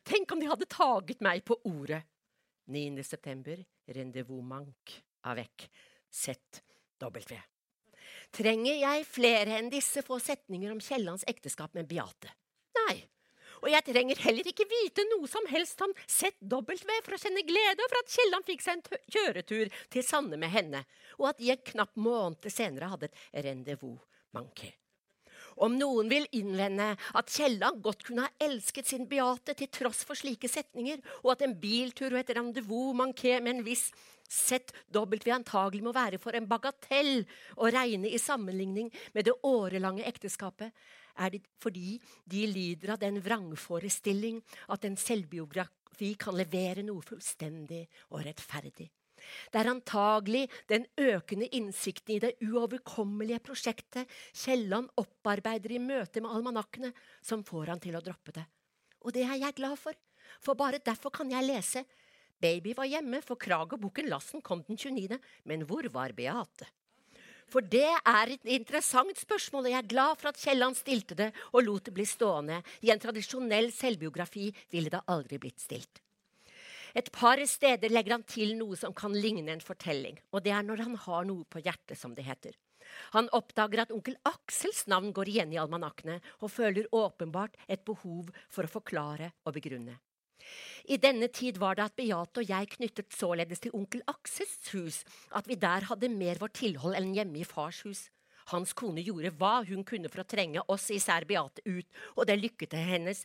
Tenk 0.09 0.35
om 0.35 0.43
de 0.43 0.51
hadde 0.51 0.69
taget 0.71 1.25
meg 1.25 1.45
på 1.49 1.57
ordet. 1.69 2.03
9. 2.73 3.01
september, 3.05 3.59
rendezvous 3.89 4.45
mank, 4.45 4.93
avec, 5.27 5.67
ZW. 6.13 7.41
Trenger 8.33 8.79
jeg 8.79 9.09
flere 9.09 9.59
enn 9.59 9.73
disse 9.73 10.05
få 10.07 10.21
setninger 10.23 10.73
om 10.73 10.81
Kiellands 10.81 11.25
ekteskap 11.29 11.75
med 11.77 11.89
Beate? 11.91 12.37
Og 13.63 13.71
jeg 13.71 13.87
trenger 13.87 14.19
heller 14.27 14.51
ikke 14.51 14.67
vite 14.69 15.07
noe 15.13 15.31
som 15.31 15.47
helst 15.51 15.81
om 15.85 15.95
ZW 16.11 16.77
for 17.07 17.15
å 17.15 17.21
kjenne 17.23 17.47
glede 17.47 17.87
over 17.87 18.01
at 18.03 18.11
Kielland 18.11 18.49
fikk 18.49 18.65
seg 18.65 18.79
en 18.79 19.03
kjøretur 19.15 19.73
til 19.93 20.07
Sanne 20.07 20.39
med 20.41 20.51
henne, 20.51 20.85
og 21.21 21.31
at 21.31 21.43
de 21.43 21.53
en 21.55 21.67
knapp 21.73 21.95
måned 21.95 22.51
senere 22.51 22.91
hadde 22.91 23.11
et 23.13 23.45
rendezvous 23.47 24.01
manqué. 24.35 24.73
Om 25.63 25.75
noen 25.77 26.09
vil 26.09 26.25
innvende 26.33 26.95
at 26.97 27.31
Kielland 27.31 27.83
godt 27.85 28.07
kunne 28.07 28.25
ha 28.25 28.47
elsket 28.47 28.89
sin 28.89 29.05
Beate 29.09 29.55
til 29.59 29.69
tross 29.73 30.01
for 30.09 30.19
slike 30.19 30.49
setninger, 30.49 31.03
og 31.23 31.35
at 31.35 31.45
en 31.47 31.55
biltur 31.61 32.15
og 32.15 32.23
et 32.23 32.33
rendezvous 32.35 32.97
manqué 32.97 33.37
med 33.41 33.59
en 33.59 33.67
viss 33.67 33.91
ZW 34.33 35.29
antagelig 35.35 35.85
må 35.85 35.93
være 35.93 36.21
for 36.23 36.33
en 36.37 36.49
bagatell 36.49 37.27
å 37.61 37.69
regne 37.69 38.09
i 38.09 38.21
sammenligning 38.21 38.89
med 39.13 39.29
det 39.29 39.37
årelange 39.45 40.07
ekteskapet, 40.09 40.73
er 41.19 41.35
det 41.35 41.43
fordi 41.63 41.99
de 42.25 42.47
lider 42.49 42.95
av 42.95 43.03
den 43.03 43.21
vrangforestilling 43.23 44.41
at 44.73 44.85
en 44.89 44.99
selvbiografi 45.01 46.15
kan 46.21 46.37
levere 46.39 46.85
noe 46.87 47.05
fullstendig 47.05 47.85
og 48.11 48.25
rettferdig. 48.27 48.89
Det 49.53 49.61
er 49.61 49.71
antagelig 49.71 50.47
den 50.71 50.87
økende 50.99 51.47
innsikten 51.55 52.17
i 52.17 52.21
det 52.23 52.33
uoverkommelige 52.43 53.43
prosjektet 53.45 54.11
Kielland 54.35 54.91
opparbeider 54.99 55.77
i 55.77 55.83
møte 55.83 56.23
med 56.23 56.33
almanakkene, 56.35 56.93
som 57.23 57.45
får 57.47 57.75
han 57.75 57.83
til 57.83 57.99
å 57.99 58.03
droppe 58.05 58.35
det. 58.35 58.45
Og 59.03 59.15
det 59.15 59.27
er 59.27 59.39
jeg 59.45 59.59
glad 59.59 59.79
for, 59.79 59.95
for 60.43 60.59
bare 60.59 60.83
derfor 60.83 61.15
kan 61.15 61.31
jeg 61.31 61.47
lese 61.47 61.85
Baby 62.43 62.73
var 62.75 62.89
hjemme, 62.91 63.21
for 63.23 63.39
Krag 63.39 63.77
og 63.77 63.85
Bukken 63.85 64.09
Lassen 64.11 64.43
kom 64.43 64.65
den 64.67 64.75
29., 64.75 65.15
men 65.47 65.63
hvor 65.69 65.87
var 65.95 66.11
Beate? 66.17 66.67
For 67.53 67.61
det 67.61 67.85
er 67.85 68.33
et 68.33 68.47
interessant 68.49 69.19
spørsmål, 69.21 69.67
og 69.67 69.75
jeg 69.75 69.83
er 69.83 69.91
glad 69.91 70.21
for 70.21 70.31
at 70.31 70.41
Kielland 70.41 70.79
stilte 70.79 71.19
det 71.19 71.29
og 71.51 71.67
lot 71.67 71.85
det 71.85 71.93
bli 71.99 72.07
stående. 72.09 72.63
I 72.81 72.93
en 72.95 73.03
tradisjonell 73.03 73.69
selvbiografi 73.77 74.49
ville 74.73 74.93
det 74.93 75.03
aldri 75.13 75.41
blitt 75.43 75.61
stilt. 75.61 76.01
Et 76.97 77.09
par 77.13 77.41
steder 77.49 77.93
legger 77.93 78.19
han 78.19 78.25
til 78.29 78.55
noe 78.57 78.77
som 78.77 78.93
kan 78.97 79.15
ligne 79.17 79.53
en 79.53 79.65
fortelling, 79.65 80.19
og 80.33 80.45
det 80.45 80.53
er 80.53 80.65
når 80.65 80.85
han 80.85 80.97
har 81.07 81.29
noe 81.29 81.45
på 81.49 81.61
hjertet, 81.65 81.97
som 81.97 82.17
det 82.17 82.27
heter. 82.27 82.57
Han 83.17 83.31
oppdager 83.33 83.85
at 83.85 83.93
onkel 83.95 84.19
Aksels 84.29 84.85
navn 84.93 85.13
går 85.17 85.31
igjen 85.33 85.53
i 85.55 85.61
almanakkene, 85.61 86.19
og 86.41 86.53
føler 86.53 86.91
åpenbart 86.93 87.57
et 87.69 87.85
behov 87.89 88.33
for 88.53 88.69
å 88.69 88.75
forklare 88.81 89.33
og 89.47 89.57
begrunne. 89.57 89.97
I 90.89 90.99
denne 90.99 91.29
tid 91.31 91.61
var 91.63 91.79
det 91.79 91.85
at 91.87 91.97
Beate 91.99 92.43
og 92.43 92.49
jeg 92.49 92.71
knyttet 92.77 93.15
således 93.15 93.63
til 93.63 93.75
onkel 93.77 94.03
Akses 94.11 94.57
hus, 94.73 95.03
at 95.31 95.49
vi 95.49 95.59
der 95.61 95.87
hadde 95.91 96.11
mer 96.13 96.41
vårt 96.43 96.59
tilhold 96.59 96.99
enn 96.99 97.15
hjemme 97.17 97.43
i 97.43 97.47
fars 97.47 97.83
hus. 97.87 98.09
Hans 98.51 98.75
kone 98.75 99.05
gjorde 99.07 99.31
hva 99.39 99.61
hun 99.69 99.85
kunne 99.87 100.11
for 100.11 100.25
å 100.25 100.29
trenge 100.29 100.65
oss, 100.73 100.91
især 100.91 101.27
Beate, 101.29 101.63
ut, 101.65 101.87
og 102.17 102.27
det 102.27 102.41
lykket 102.41 102.75
hennes 102.75 103.23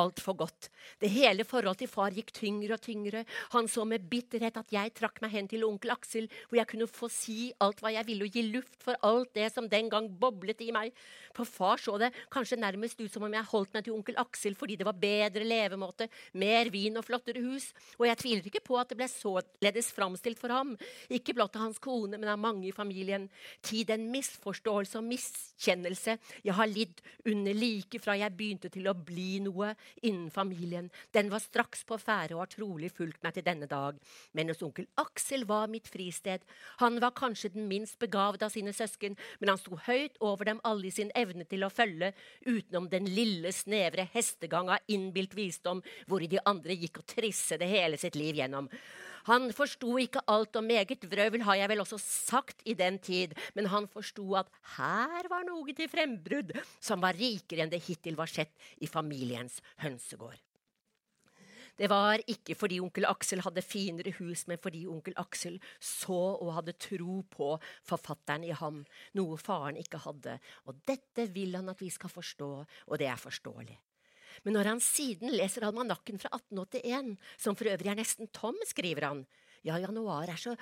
altfor 0.00 0.36
godt. 0.38 0.68
Det 1.00 1.10
hele 1.12 1.44
forholdet 1.46 1.84
til 1.84 1.90
far 1.90 2.14
gikk 2.14 2.32
tyngre 2.34 2.76
og 2.76 2.82
tyngre. 2.84 3.24
Han 3.54 3.68
så 3.70 3.84
med 3.88 4.06
bitterhet 4.10 4.56
at 4.58 4.72
jeg 4.74 4.94
trakk 4.98 5.20
meg 5.22 5.34
hen 5.34 5.48
til 5.50 5.64
onkel 5.66 5.94
Aksel, 5.94 6.28
hvor 6.48 6.58
jeg 6.58 6.68
kunne 6.70 6.88
få 6.90 7.10
si 7.12 7.52
alt 7.64 7.82
hva 7.82 7.92
jeg 7.94 8.06
ville, 8.08 8.26
og 8.26 8.34
gi 8.34 8.44
luft 8.48 8.82
for 8.84 8.98
alt 9.06 9.34
det 9.38 9.50
som 9.54 9.68
den 9.70 9.90
gang 9.92 10.08
boblet 10.08 10.62
i 10.64 10.70
meg. 10.74 10.94
For 11.34 11.48
far 11.48 11.80
så 11.82 11.96
det 12.00 12.12
kanskje 12.32 12.60
nærmest 12.60 13.00
ut 13.00 13.12
som 13.12 13.26
om 13.26 13.34
jeg 13.34 13.50
holdt 13.50 13.74
meg 13.74 13.86
til 13.86 13.96
onkel 13.96 14.18
Aksel 14.22 14.54
fordi 14.58 14.78
det 14.78 14.86
var 14.86 14.98
bedre 14.98 15.46
levemåte, 15.46 16.08
mer 16.40 16.70
vin 16.74 16.98
og 16.98 17.06
flottere 17.06 17.42
hus, 17.44 17.70
og 17.98 18.06
jeg 18.08 18.20
tviler 18.20 18.50
ikke 18.50 18.64
på 18.64 18.78
at 18.78 18.90
det 18.90 18.98
ble 18.98 19.08
således 19.10 19.90
framstilt 19.94 20.40
for 20.40 20.54
ham, 20.54 20.74
ikke 21.10 21.34
blott 21.36 21.56
av 21.58 21.66
hans 21.66 21.82
kone, 21.82 22.18
men 22.18 22.30
av 22.30 22.40
mange 22.40 22.68
i 22.68 22.74
familien. 22.74 23.26
Tid 23.64 23.90
en 23.94 24.06
misforståelse 24.12 24.98
og 25.00 25.08
miskjennelse 25.08 26.18
jeg 26.44 26.56
har 26.56 26.70
lidd 26.70 27.02
under 27.30 27.56
like 27.56 28.00
fra 28.02 28.16
jeg 28.18 28.36
begynte 28.36 28.70
til 28.72 28.88
å 28.90 28.96
bli 28.96 29.40
noe 29.44 29.72
innen 30.02 30.30
familien. 30.30 30.90
Den 31.14 31.30
var 31.32 31.42
straks 31.42 31.84
på 31.88 31.98
ferde 32.00 32.36
og 32.36 32.44
har 32.44 32.52
trolig 32.52 32.90
fulgt 32.94 33.22
meg 33.24 33.36
til 33.36 33.46
denne 33.46 33.68
dag. 33.70 33.98
Men 34.32 34.50
hos 34.52 34.62
onkel 34.64 34.88
Aksel 35.00 35.46
var 35.48 35.70
mitt 35.72 35.88
fristed. 35.90 36.44
Han 36.82 37.00
var 37.02 37.14
kanskje 37.16 37.52
den 37.54 37.68
minst 37.70 37.98
begavede 38.02 38.46
av 38.46 38.54
sine 38.54 38.74
søsken, 38.76 39.16
men 39.40 39.52
han 39.52 39.60
sto 39.60 39.78
høyt 39.86 40.20
over 40.20 40.50
dem 40.50 40.62
alle 40.64 40.88
i 40.88 40.94
sin 40.94 41.12
evne 41.14 41.46
til 41.48 41.64
å 41.64 41.72
følge, 41.72 42.12
utenom 42.46 42.90
den 42.92 43.08
lille, 43.10 43.52
snevre 43.52 44.08
hestegang 44.14 44.70
av 44.72 44.92
innbilt 44.92 45.34
visdom, 45.36 45.82
hvor 46.06 46.24
de 46.24 46.42
andre 46.44 46.76
gikk 46.78 47.02
og 47.02 47.08
trisse 47.16 47.58
det 47.60 47.70
hele 47.70 48.00
sitt 48.00 48.18
liv 48.18 48.40
gjennom. 48.40 48.70
Han 49.28 49.48
forsto 49.56 49.96
ikke 50.02 50.24
alt, 50.28 50.56
og 50.60 50.66
meget 50.66 51.06
vrøvl 51.10 51.44
har 51.48 51.60
jeg 51.62 51.70
vel 51.72 51.84
også 51.84 51.98
sagt 52.00 52.64
i 52.68 52.74
den 52.76 52.98
tid, 52.98 53.32
men 53.56 53.70
han 53.72 53.88
forsto 53.88 54.24
at 54.36 54.50
her 54.76 55.30
var 55.32 55.46
noe 55.48 55.76
til 55.76 55.88
frembrudd 55.88 56.52
som 56.80 57.00
var 57.04 57.16
rikere 57.16 57.64
enn 57.64 57.72
det 57.72 57.84
hittil 57.86 58.18
var 58.20 58.28
sett 58.28 58.52
i 58.84 58.90
familiens 58.90 59.60
hønsegård. 59.84 60.42
Det 61.74 61.88
var 61.90 62.20
ikke 62.30 62.54
fordi 62.54 62.76
onkel 62.78 63.06
Aksel 63.08 63.40
hadde 63.42 63.64
finere 63.66 64.12
hus, 64.20 64.44
men 64.46 64.60
fordi 64.62 64.84
onkel 64.86 65.16
Aksel 65.18 65.56
så 65.82 66.20
og 66.36 66.52
hadde 66.60 66.76
tro 66.78 67.16
på 67.32 67.48
forfatteren 67.82 68.46
i 68.46 68.52
ham, 68.54 68.84
noe 69.18 69.40
faren 69.40 69.80
ikke 69.80 70.04
hadde. 70.04 70.36
Og 70.70 70.78
dette 70.86 71.26
vil 71.34 71.56
han 71.58 71.72
at 71.72 71.82
vi 71.82 71.90
skal 71.90 72.12
forstå, 72.12 72.50
og 72.62 73.02
det 73.02 73.10
er 73.10 73.18
forståelig. 73.18 73.80
Men 74.42 74.58
når 74.58 74.72
han 74.72 74.82
siden 74.82 75.32
leser 75.34 75.66
almanakken 75.68 76.18
fra 76.20 76.32
1881, 76.34 77.14
som 77.40 77.56
for 77.58 77.70
øvrig 77.70 77.92
er 77.92 77.98
nesten 78.00 78.30
tom, 78.34 78.58
skriver 78.66 79.06
han, 79.08 79.24
ja, 79.64 79.78
januar 79.80 80.28
er 80.28 80.40
så 80.40 80.52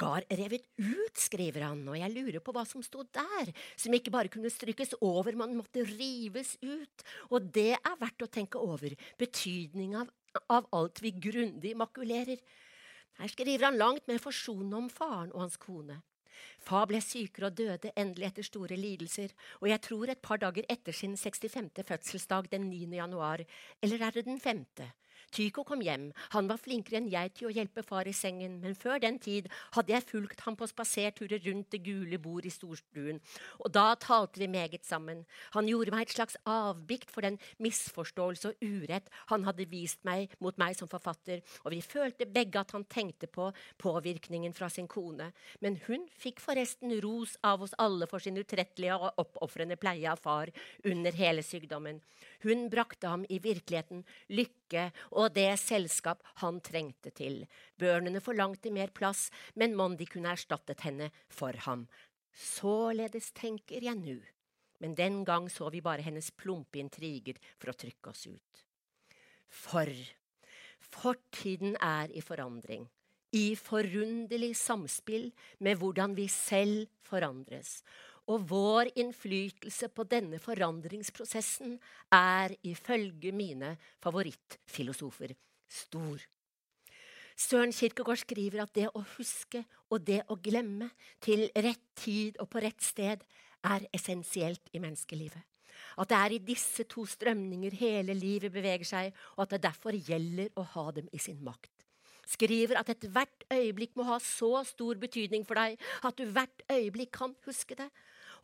gar 0.00 0.24
revet 0.30 0.64
ut, 0.80 1.18
skriver 1.20 1.66
han, 1.68 1.82
og 1.90 1.98
jeg 2.00 2.12
lurer 2.14 2.40
på 2.44 2.54
hva 2.56 2.64
som 2.68 2.84
sto 2.84 3.04
der, 3.14 3.52
som 3.76 3.94
ikke 3.96 4.12
bare 4.14 4.32
kunne 4.32 4.52
strykes 4.52 4.96
over, 5.04 5.36
man 5.36 5.56
måtte 5.58 5.84
rives 5.90 6.54
ut, 6.64 7.06
og 7.28 7.50
det 7.52 7.74
er 7.76 8.00
verdt 8.00 8.24
å 8.24 8.32
tenke 8.32 8.62
over, 8.62 8.96
betydning 9.20 9.98
av, 10.00 10.12
av 10.48 10.68
alt 10.76 11.02
vi 11.04 11.12
grundig 11.12 11.74
makulerer. 11.76 12.40
Her 13.20 13.32
skriver 13.32 13.68
han 13.68 13.80
langt 13.80 14.08
mer 14.08 14.20
forsonende 14.20 14.84
om 14.84 14.92
faren 14.92 15.32
og 15.34 15.46
hans 15.46 15.60
kone. 15.60 16.00
Far 16.60 16.86
ble 16.90 17.00
sykere 17.04 17.50
og 17.50 17.56
døde 17.58 17.92
endelig 17.96 18.28
etter 18.28 18.46
store 18.46 18.76
lidelser, 18.76 19.32
og 19.60 19.68
jeg 19.70 19.82
tror 19.86 20.12
et 20.12 20.22
par 20.22 20.40
dager 20.42 20.68
etter 20.70 20.92
sin 20.92 21.16
65. 21.16 21.82
fødselsdag 21.86 22.50
den 22.52 22.70
9. 22.70 22.84
januar, 22.96 23.44
eller 23.82 24.06
er 24.06 24.16
det 24.16 24.24
den 24.26 24.40
femte, 24.40 24.90
Tycho 25.34 25.64
kom 25.66 25.82
hjem, 25.84 26.10
han 26.32 26.48
var 26.48 26.60
flinkere 26.60 27.00
enn 27.00 27.08
jeg 27.10 27.32
til 27.36 27.48
å 27.48 27.54
hjelpe 27.54 27.82
far 27.86 28.08
i 28.08 28.14
sengen, 28.16 28.58
men 28.62 28.76
før 28.78 29.00
den 29.02 29.18
tid 29.22 29.48
hadde 29.74 29.92
jeg 29.92 30.06
fulgt 30.06 30.42
ham 30.46 30.56
på 30.56 30.68
spaserturer 30.70 31.42
rundt 31.46 31.72
det 31.74 31.82
gule 31.84 32.18
bord 32.22 32.46
i 32.46 32.52
storstuen, 32.52 33.18
og 33.60 33.72
da 33.74 33.88
talte 34.00 34.40
vi 34.40 34.48
meget 34.50 34.86
sammen. 34.86 35.24
Han 35.56 35.68
gjorde 35.68 35.92
meg 35.94 36.06
et 36.06 36.14
slags 36.16 36.38
avbikt 36.46 37.12
for 37.12 37.26
den 37.26 37.38
misforståelse 37.62 38.52
og 38.52 38.64
urett 38.64 39.10
han 39.32 39.44
hadde 39.48 39.68
vist 39.70 40.02
meg 40.06 40.32
mot 40.40 40.56
meg 40.60 40.78
som 40.78 40.90
forfatter, 40.90 41.42
og 41.64 41.74
vi 41.74 41.82
følte 41.84 42.28
begge 42.30 42.62
at 42.62 42.72
han 42.76 42.86
tenkte 42.88 43.28
på 43.30 43.50
påvirkningen 43.82 44.54
fra 44.56 44.70
sin 44.72 44.88
kone, 44.88 45.32
men 45.60 45.80
hun 45.88 46.06
fikk 46.16 46.40
forresten 46.44 46.94
ros 47.04 47.36
av 47.44 47.66
oss 47.66 47.76
alle 47.82 48.08
for 48.10 48.22
sin 48.22 48.38
utrettelige 48.38 48.96
og 48.96 49.20
oppofrende 49.26 49.76
pleie 49.80 50.08
av 50.10 50.22
far 50.22 50.52
under 50.86 51.12
hele 51.18 51.44
sykdommen. 51.44 52.00
Hun 52.44 52.68
brakte 52.72 53.08
ham 53.08 53.24
i 53.28 53.38
virkeligheten 53.42 54.04
lykke 54.34 54.90
og 55.12 55.34
det 55.36 55.48
selskap 55.62 56.22
han 56.42 56.60
trengte 56.60 57.12
til. 57.16 57.44
Børnene 57.78 58.20
forlangte 58.20 58.72
mer 58.74 58.92
plass, 58.94 59.30
men 59.54 59.76
Mondi 59.78 60.08
kunne 60.10 60.34
erstattet 60.34 60.84
henne 60.86 61.10
for 61.28 61.56
ham. 61.66 61.86
Således 62.36 63.32
tenker 63.32 63.80
jeg 63.82 63.96
nu. 63.96 64.18
Men 64.78 64.94
den 64.94 65.22
gang 65.24 65.48
så 65.48 65.70
vi 65.72 65.80
bare 65.80 66.04
hennes 66.04 66.30
plumpe 66.36 66.78
intriger 66.82 67.38
for 67.56 67.72
å 67.72 67.78
trykke 67.80 68.12
oss 68.12 68.26
ut. 68.28 68.64
For 69.48 69.88
fortiden 70.84 71.78
er 71.80 72.12
i 72.12 72.20
forandring, 72.20 72.84
i 73.32 73.56
forunderlig 73.56 74.52
samspill 74.58 75.30
med 75.64 75.80
hvordan 75.80 76.14
vi 76.16 76.28
selv 76.32 76.86
forandres, 77.06 77.80
og 78.26 78.46
vår 78.50 78.90
innflytelse 78.98 79.88
på 79.94 80.06
denne 80.10 80.40
forandringsprosessen 80.42 81.76
er 82.14 82.54
ifølge 82.66 83.32
mine 83.32 83.76
favorittfilosofer 84.02 85.36
stor. 85.70 86.22
Søren 87.36 87.72
Kirkegård 87.72 88.22
skriver 88.22 88.62
at 88.64 88.72
det 88.74 88.86
å 88.96 89.02
huske 89.18 89.60
og 89.92 90.06
det 90.08 90.22
å 90.32 90.38
glemme 90.40 90.88
til 91.22 91.46
rett 91.52 91.84
tid 92.00 92.38
og 92.40 92.48
på 92.50 92.62
rett 92.64 92.80
sted 92.82 93.22
er 93.66 93.86
essensielt 93.94 94.72
i 94.72 94.80
menneskelivet. 94.80 95.42
At 96.00 96.08
det 96.08 96.18
er 96.18 96.34
i 96.34 96.44
disse 96.44 96.86
to 96.88 97.04
strømninger 97.08 97.76
hele 97.76 98.16
livet 98.16 98.52
beveger 98.52 98.88
seg, 98.88 99.16
og 99.36 99.44
at 99.44 99.54
det 99.54 99.64
derfor 99.68 99.96
gjelder 99.96 100.48
å 100.56 100.64
ha 100.74 100.86
dem 100.96 101.10
i 101.12 101.20
sin 101.20 101.42
makt. 101.44 101.72
Skriver 102.26 102.80
at 102.80 102.88
ethvert 102.90 103.44
øyeblikk 103.52 103.94
må 103.96 104.06
ha 104.08 104.16
så 104.22 104.64
stor 104.66 104.98
betydning 104.98 105.44
for 105.46 105.60
deg 105.60 105.76
at 106.02 106.16
du 106.18 106.24
hvert 106.26 106.64
øyeblikk 106.72 107.12
kan 107.20 107.36
huske 107.46 107.76
det, 107.78 107.86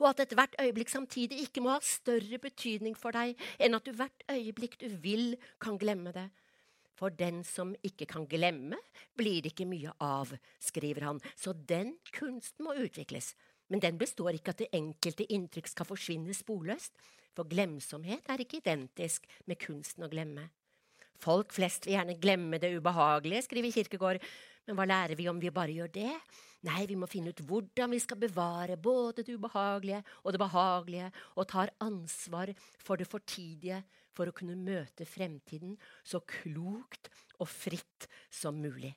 og 0.01 0.09
at 0.11 0.23
ethvert 0.25 0.57
øyeblikk 0.61 0.93
samtidig 0.93 1.43
ikke 1.47 1.63
må 1.65 1.75
ha 1.75 1.81
større 1.85 2.39
betydning 2.43 2.97
for 2.99 3.15
deg 3.17 3.37
enn 3.59 3.77
at 3.79 3.87
du 3.87 3.93
hvert 3.97 4.25
øyeblikk 4.31 4.79
du 4.81 4.89
vil, 5.03 5.37
kan 5.61 5.79
glemme 5.81 6.15
det. 6.15 6.29
For 6.99 7.11
den 7.11 7.41
som 7.43 7.73
ikke 7.83 8.07
kan 8.07 8.27
glemme, 8.31 8.79
blir 9.19 9.43
det 9.43 9.55
ikke 9.55 9.67
mye 9.67 9.95
av, 9.99 10.31
skriver 10.63 11.09
han, 11.09 11.23
så 11.35 11.53
den 11.53 11.97
kunsten 12.15 12.67
må 12.69 12.77
utvikles. 12.79 13.33
Men 13.73 13.81
den 13.83 13.99
består 13.99 14.37
ikke 14.37 14.53
at 14.53 14.61
det 14.63 14.73
enkelte 14.77 15.27
inntrykk 15.33 15.71
skal 15.73 15.89
forsvinne 15.89 16.37
sporløst, 16.37 16.93
for 17.33 17.49
glemsomhet 17.49 18.29
er 18.29 18.43
ikke 18.45 18.61
identisk 18.61 19.27
med 19.49 19.59
kunsten 19.63 20.05
å 20.05 20.11
glemme. 20.13 20.51
Folk 21.23 21.55
flest 21.55 21.87
vil 21.87 21.97
gjerne 21.97 22.19
glemme 22.21 22.59
det 22.61 22.75
ubehagelige, 22.77 23.47
skriver 23.47 23.73
Kirkegård, 23.73 24.23
men 24.67 24.79
hva 24.79 24.87
lærer 24.87 25.19
vi 25.19 25.29
om 25.31 25.41
vi 25.41 25.51
bare 25.55 25.75
gjør 25.75 25.93
det? 25.95 26.11
Nei, 26.63 26.85
vi 26.87 26.95
må 26.95 27.09
finne 27.11 27.33
ut 27.35 27.41
hvordan 27.43 27.91
vi 27.91 27.99
skal 28.03 28.21
bevare 28.23 28.77
både 28.79 29.25
det 29.27 29.35
ubehagelige 29.35 30.03
og 30.23 30.35
det 30.35 30.41
behagelige, 30.43 31.09
og 31.35 31.49
tar 31.51 31.73
ansvar 31.83 32.53
for 32.79 33.01
det 33.01 33.09
fortidige 33.11 33.81
for 34.15 34.29
å 34.29 34.37
kunne 34.37 34.55
møte 34.55 35.09
fremtiden 35.09 35.75
så 36.07 36.21
klokt 36.29 37.11
og 37.41 37.49
fritt 37.51 38.07
som 38.31 38.61
mulig. 38.63 38.93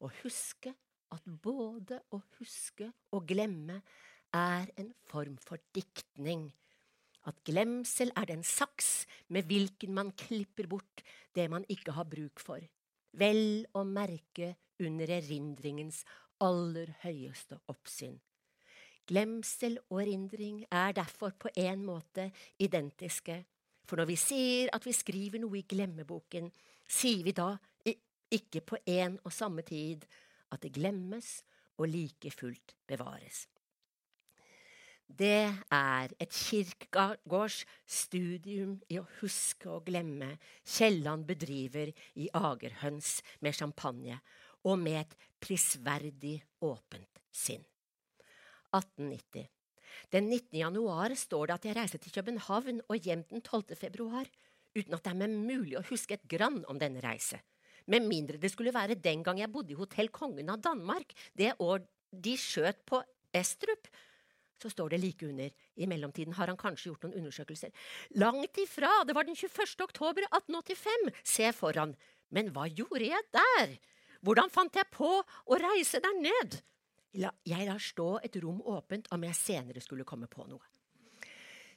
Og 0.00 0.14
huske 0.22 0.72
at 1.12 1.28
både 1.44 2.00
å 2.16 2.22
huske 2.38 2.88
og 3.12 3.26
glemme 3.28 3.82
er 4.32 4.70
en 4.80 4.92
form 5.10 5.36
for 5.44 5.60
diktning. 5.76 6.48
At 7.28 7.36
glemsel 7.46 8.10
er 8.18 8.30
den 8.32 8.42
saks 8.46 9.04
med 9.30 9.46
hvilken 9.50 9.92
man 9.94 10.14
klipper 10.16 10.66
bort 10.70 11.04
det 11.36 11.46
man 11.52 11.66
ikke 11.70 11.94
har 11.94 12.08
bruk 12.08 12.40
for. 12.42 12.64
Vel 13.12 13.66
å 13.76 13.84
merke 13.84 14.54
under 14.82 15.10
erindringens 15.18 16.00
aller 16.42 16.92
høyeste 17.04 17.58
oppsyn. 17.72 18.18
Glemsel 19.06 19.78
og 19.88 20.02
erindring 20.04 20.62
er 20.70 20.94
derfor 20.94 21.34
på 21.38 21.50
en 21.58 21.82
måte 21.86 22.28
identiske, 22.62 23.40
for 23.86 23.98
når 23.98 24.12
vi 24.12 24.18
sier 24.20 24.70
at 24.74 24.86
vi 24.86 24.94
skriver 24.94 25.42
noe 25.42 25.58
i 25.58 25.66
glemmeboken, 25.68 26.50
sier 26.86 27.24
vi 27.26 27.34
da 27.34 27.54
ikke 28.32 28.62
på 28.64 28.78
en 28.88 29.18
og 29.24 29.32
samme 29.34 29.64
tid 29.66 30.06
at 30.52 30.62
det 30.64 30.74
glemmes 30.76 31.40
og 31.80 31.90
like 31.90 32.30
fullt 32.32 32.76
bevares. 32.88 33.46
Det 35.12 35.44
er 35.68 36.12
et 36.22 36.32
kirkegårds 36.32 37.64
studium 37.84 38.78
i 38.88 38.96
å 38.96 39.08
huske 39.18 39.68
og 39.68 39.84
glemme 39.90 40.38
Kielland 40.64 41.26
bedriver 41.28 41.92
i 42.16 42.30
Agerhøns 42.32 43.18
med 43.44 43.52
champagne, 43.58 44.16
og 44.68 44.78
med 44.78 45.00
et 45.02 45.16
prisverdig 45.42 46.36
åpent 46.62 47.22
sinn. 47.32 47.64
1890. 48.72 49.48
Den 50.12 50.28
19. 50.28 50.58
januar 50.58 51.14
står 51.16 51.48
det 51.48 51.56
at 51.56 51.66
jeg 51.68 51.76
reiser 51.76 52.00
til 52.02 52.14
København 52.14 52.80
og 52.88 52.96
hjem 52.96 53.24
den 53.30 53.42
12. 53.42 53.76
februar, 53.76 54.28
uten 54.76 54.94
at 54.96 55.04
det 55.04 55.12
er 55.12 55.18
meg 55.20 55.34
mulig 55.34 55.76
å 55.78 55.86
huske 55.90 56.16
et 56.16 56.28
grann 56.28 56.62
om 56.70 56.80
denne 56.80 57.02
reise. 57.04 57.40
Med 57.90 58.06
mindre 58.06 58.38
det 58.40 58.52
skulle 58.52 58.74
være 58.74 59.00
den 59.00 59.24
gang 59.26 59.40
jeg 59.42 59.52
bodde 59.52 59.74
i 59.74 59.78
Hotell 59.78 60.08
Kongen 60.14 60.52
av 60.52 60.62
Danmark, 60.64 61.12
det 61.34 61.54
år 61.60 61.82
de 62.12 62.36
skjøt 62.38 62.84
på 62.88 63.02
Estrup. 63.34 63.88
Så 64.62 64.70
står 64.70 64.92
det 64.92 65.00
like 65.02 65.26
under. 65.26 65.50
I 65.74 65.88
mellomtiden 65.90 66.36
har 66.36 66.46
han 66.46 66.60
kanskje 66.60 66.92
gjort 66.92 67.06
noen 67.06 67.16
undersøkelser. 67.18 67.72
Langt 68.22 68.60
ifra! 68.62 68.90
Det 69.08 69.16
var 69.16 69.26
den 69.26 69.34
21. 69.34 69.74
oktober 69.82 70.28
1885. 70.28 71.08
Se 71.26 71.48
foran. 71.56 71.96
Men 72.30 72.52
hva 72.54 72.68
gjorde 72.70 73.08
jeg 73.08 73.26
der? 73.34 73.74
Hvordan 74.22 74.52
fant 74.54 74.76
jeg 74.78 74.86
på 74.94 75.08
å 75.18 75.58
reise 75.58 75.98
der 76.02 76.14
ned? 76.20 76.60
Jeg 77.12 77.66
lar 77.66 77.82
stå 77.82 78.14
et 78.24 78.38
rom 78.40 78.62
åpent 78.70 79.10
om 79.12 79.26
jeg 79.26 79.36
senere 79.36 79.82
skulle 79.82 80.06
komme 80.08 80.30
på 80.30 80.46
noe. 80.46 80.62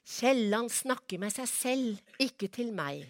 Kielland 0.06 0.70
snakker 0.70 1.18
med 1.18 1.34
seg 1.34 1.50
selv, 1.50 2.02
ikke 2.22 2.52
til 2.54 2.70
meg. 2.78 3.08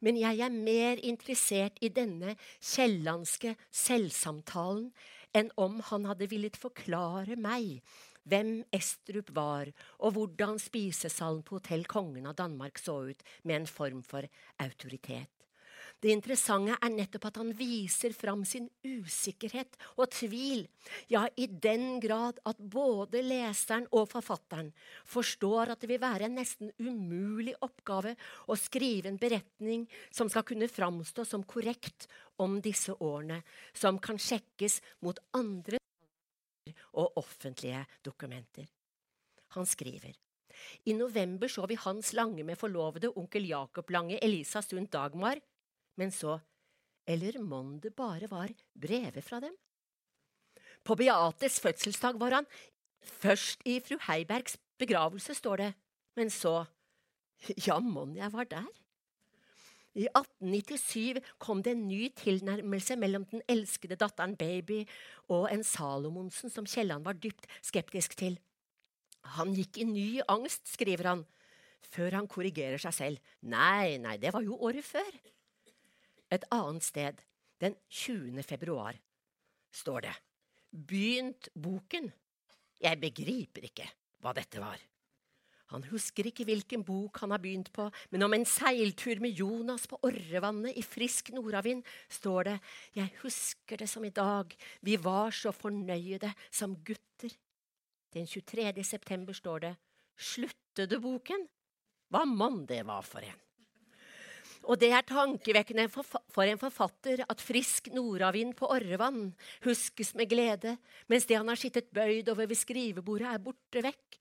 Men 0.00 0.16
jeg 0.18 0.40
er 0.42 0.54
mer 0.54 0.98
interessert 1.06 1.76
i 1.84 1.90
denne 1.92 2.34
kiellandske 2.64 3.52
selvsamtalen 3.68 4.88
enn 5.36 5.52
om 5.60 5.78
han 5.90 6.08
hadde 6.08 6.30
villet 6.32 6.56
forklare 6.58 7.36
meg 7.38 7.82
hvem 8.28 8.62
Estrup 8.74 9.30
var, 9.36 9.70
og 10.00 10.16
hvordan 10.16 10.58
spisesalen 10.60 11.44
på 11.46 11.60
Hotell 11.60 11.86
Kongen 11.88 12.28
av 12.28 12.36
Danmark 12.40 12.80
så 12.80 13.00
ut 13.12 13.22
med 13.44 13.62
en 13.62 13.70
form 13.70 14.02
for 14.04 14.26
autoritet. 14.60 15.37
Det 15.98 16.12
interessante 16.14 16.76
er 16.78 16.92
nettopp 16.94 17.24
at 17.26 17.38
han 17.40 17.48
viser 17.58 18.12
fram 18.14 18.44
sin 18.46 18.68
usikkerhet 18.86 19.74
og 19.96 20.06
tvil, 20.14 20.62
ja, 21.10 21.24
i 21.34 21.48
den 21.50 21.98
grad 22.02 22.38
at 22.46 22.60
både 22.62 23.24
leseren 23.26 23.88
og 23.90 24.06
forfatteren 24.12 24.70
forstår 25.10 25.74
at 25.74 25.82
det 25.82 25.90
vil 25.90 26.02
være 26.02 26.28
en 26.28 26.38
nesten 26.38 26.70
umulig 26.78 27.56
oppgave 27.66 28.14
å 28.46 28.58
skrive 28.58 29.10
en 29.10 29.18
beretning 29.18 29.88
som 30.14 30.30
skal 30.30 30.46
kunne 30.46 30.70
framstå 30.70 31.26
som 31.26 31.42
korrekt 31.42 32.06
om 32.38 32.60
disse 32.62 32.94
årene, 32.94 33.42
som 33.74 33.98
kan 33.98 34.22
sjekkes 34.22 34.78
mot 35.02 35.18
andre 35.34 35.82
og 36.94 37.18
offentlige 37.18 37.82
dokumenter. 38.06 38.70
Han 39.58 39.66
skriver 39.66 40.14
i 40.90 40.94
november 40.94 41.50
så 41.50 41.66
vi 41.70 41.78
Hans 41.78 42.12
Lange 42.18 42.44
med 42.46 42.58
forlovede 42.58 43.10
onkel 43.18 43.46
Jakob 43.50 43.90
Lange, 43.90 44.18
Elisa 44.22 44.62
Sund 44.62 44.90
Dagmar, 44.90 45.38
men 45.98 46.14
så 46.14 46.38
Eller 47.08 47.38
mon 47.40 47.78
det 47.80 47.94
bare 47.96 48.28
var 48.28 48.52
brevet 48.76 49.24
fra 49.24 49.40
dem? 49.40 49.54
På 50.84 50.94
Beates 50.94 51.60
fødselsdag 51.60 52.18
var 52.20 52.34
han 52.36 52.46
først 53.02 53.62
i 53.64 53.78
fru 53.80 53.96
Heibergs 54.06 54.58
begravelse, 54.78 55.34
står 55.34 55.56
det, 55.56 55.72
men 56.16 56.30
så 56.30 56.66
Ja, 57.66 57.78
mon 57.78 58.16
jeg 58.16 58.32
var 58.32 58.44
der? 58.44 58.66
I 59.98 60.06
1897 60.06 61.22
kom 61.38 61.62
det 61.62 61.72
en 61.74 61.88
ny 61.88 62.08
tilnærmelse 62.14 62.96
mellom 62.96 63.24
den 63.30 63.42
elskede 63.48 63.96
datteren 63.98 64.36
Baby 64.36 64.84
og 65.28 65.48
en 65.52 65.64
Salomonsen 65.64 66.50
som 66.50 66.66
Kielland 66.66 67.04
var 67.04 67.18
dypt 67.18 67.48
skeptisk 67.62 68.14
til. 68.18 68.38
Han 69.38 69.54
gikk 69.56 69.78
i 69.78 69.88
ny 69.88 70.20
angst, 70.28 70.68
skriver 70.70 71.08
han, 71.08 71.24
før 71.82 72.20
han 72.20 72.28
korrigerer 72.30 72.78
seg 72.78 72.94
selv. 72.94 73.32
Nei, 73.42 73.96
nei, 73.98 74.16
det 74.22 74.32
var 74.34 74.44
jo 74.46 74.60
året 74.60 74.86
før 74.86 75.10
et 76.30 76.44
annet 76.54 76.84
sted 76.84 77.22
den 77.60 77.74
20. 77.88 78.42
februar. 78.42 78.98
står 79.70 80.00
det. 80.00 80.14
Begynt 80.70 81.48
boken. 81.54 82.12
Jeg 82.80 83.00
begriper 83.00 83.66
ikke 83.68 83.88
hva 84.22 84.32
dette 84.32 84.60
var. 84.60 84.78
Han 85.68 85.84
husker 85.90 86.30
ikke 86.30 86.46
hvilken 86.48 86.84
bok 86.86 87.18
han 87.20 87.34
har 87.34 87.42
begynt 87.42 87.68
på, 87.76 87.90
men 88.10 88.24
om 88.24 88.32
en 88.32 88.46
seiltur 88.48 89.20
med 89.20 89.36
Jonas 89.36 89.84
på 89.90 89.98
Orrevannet 90.08 90.78
i 90.80 90.84
frisk 90.84 91.28
nordavind 91.36 91.82
står 92.08 92.48
det 92.48 92.54
Jeg 92.96 93.12
husker 93.20 93.76
det 93.76 93.88
som 93.90 94.04
i 94.04 94.14
dag, 94.14 94.54
vi 94.80 94.96
var 94.96 95.30
så 95.30 95.52
fornøyde 95.52 96.32
som 96.50 96.76
gutter. 96.80 97.34
Den 98.14 98.26
23. 98.26 98.72
september 98.84 99.36
står 99.36 99.66
det 99.66 99.74
Sluttede 100.16 101.00
boken? 101.04 101.44
Hva 102.08 102.24
mann 102.24 102.64
det 102.66 102.80
var 102.88 103.04
for 103.04 103.20
en. 103.20 103.36
Og 104.68 104.76
det 104.76 104.90
er 104.92 105.04
tankevekkende 105.08 105.86
for 105.88 106.44
en 106.44 106.60
forfatter 106.60 107.22
at 107.24 107.40
frisk 107.40 107.88
nordavind 107.94 108.52
på 108.58 108.68
Orrevann 108.68 109.30
huskes 109.64 110.12
med 110.18 110.28
glede, 110.28 110.76
mens 111.08 111.24
det 111.24 111.38
han 111.40 111.48
har 111.48 111.56
sittet 111.56 111.88
bøyd 111.94 112.28
over 112.28 112.50
ved 112.50 112.60
skrivebordet, 112.60 113.30
er 113.30 113.40
borte 113.40 113.84
vekk, 113.86 114.18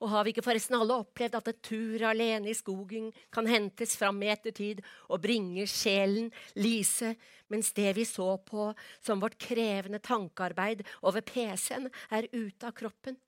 og 0.00 0.08
har 0.08 0.24
vi 0.24 0.32
ikke 0.32 0.46
forresten 0.46 0.78
alle 0.78 0.96
opplevd 1.02 1.36
at 1.36 1.50
en 1.52 1.60
tur 1.60 2.04
alene 2.08 2.48
i 2.48 2.56
skogen 2.56 3.10
kan 3.34 3.48
hentes 3.50 3.92
fram 4.00 4.22
i 4.24 4.30
ettertid 4.32 4.80
og 5.12 5.20
bringe 5.20 5.66
sjelen 5.68 6.30
lise, 6.56 7.12
mens 7.52 7.74
det 7.76 7.92
vi 7.98 8.08
så 8.08 8.32
på 8.40 8.70
som 9.04 9.20
vårt 9.20 9.36
krevende 9.36 10.00
tankearbeid 10.00 10.86
over 11.04 11.20
PC-en, 11.20 11.90
er 12.08 12.30
ute 12.32 12.64
av 12.64 12.72
kroppen? 12.72 13.20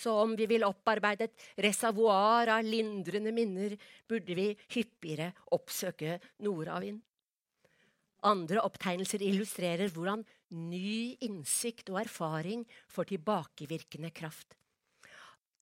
Så 0.00 0.14
om 0.22 0.32
vi 0.38 0.46
vil 0.48 0.64
opparbeide 0.64 1.28
et 1.28 1.46
reservoar 1.66 2.54
av 2.54 2.64
lindrende 2.64 3.32
minner, 3.36 3.76
burde 4.08 4.36
vi 4.38 4.48
hyppigere 4.72 5.32
oppsøke 5.56 6.16
nordavind. 6.46 7.02
Andre 8.28 8.62
opptegnelser 8.64 9.22
illustrerer 9.24 9.92
hvordan 9.92 10.24
ny 10.56 11.16
innsikt 11.24 11.88
og 11.92 12.02
erfaring 12.02 12.66
får 12.90 13.12
tilbakevirkende 13.12 14.10
kraft. 14.12 14.56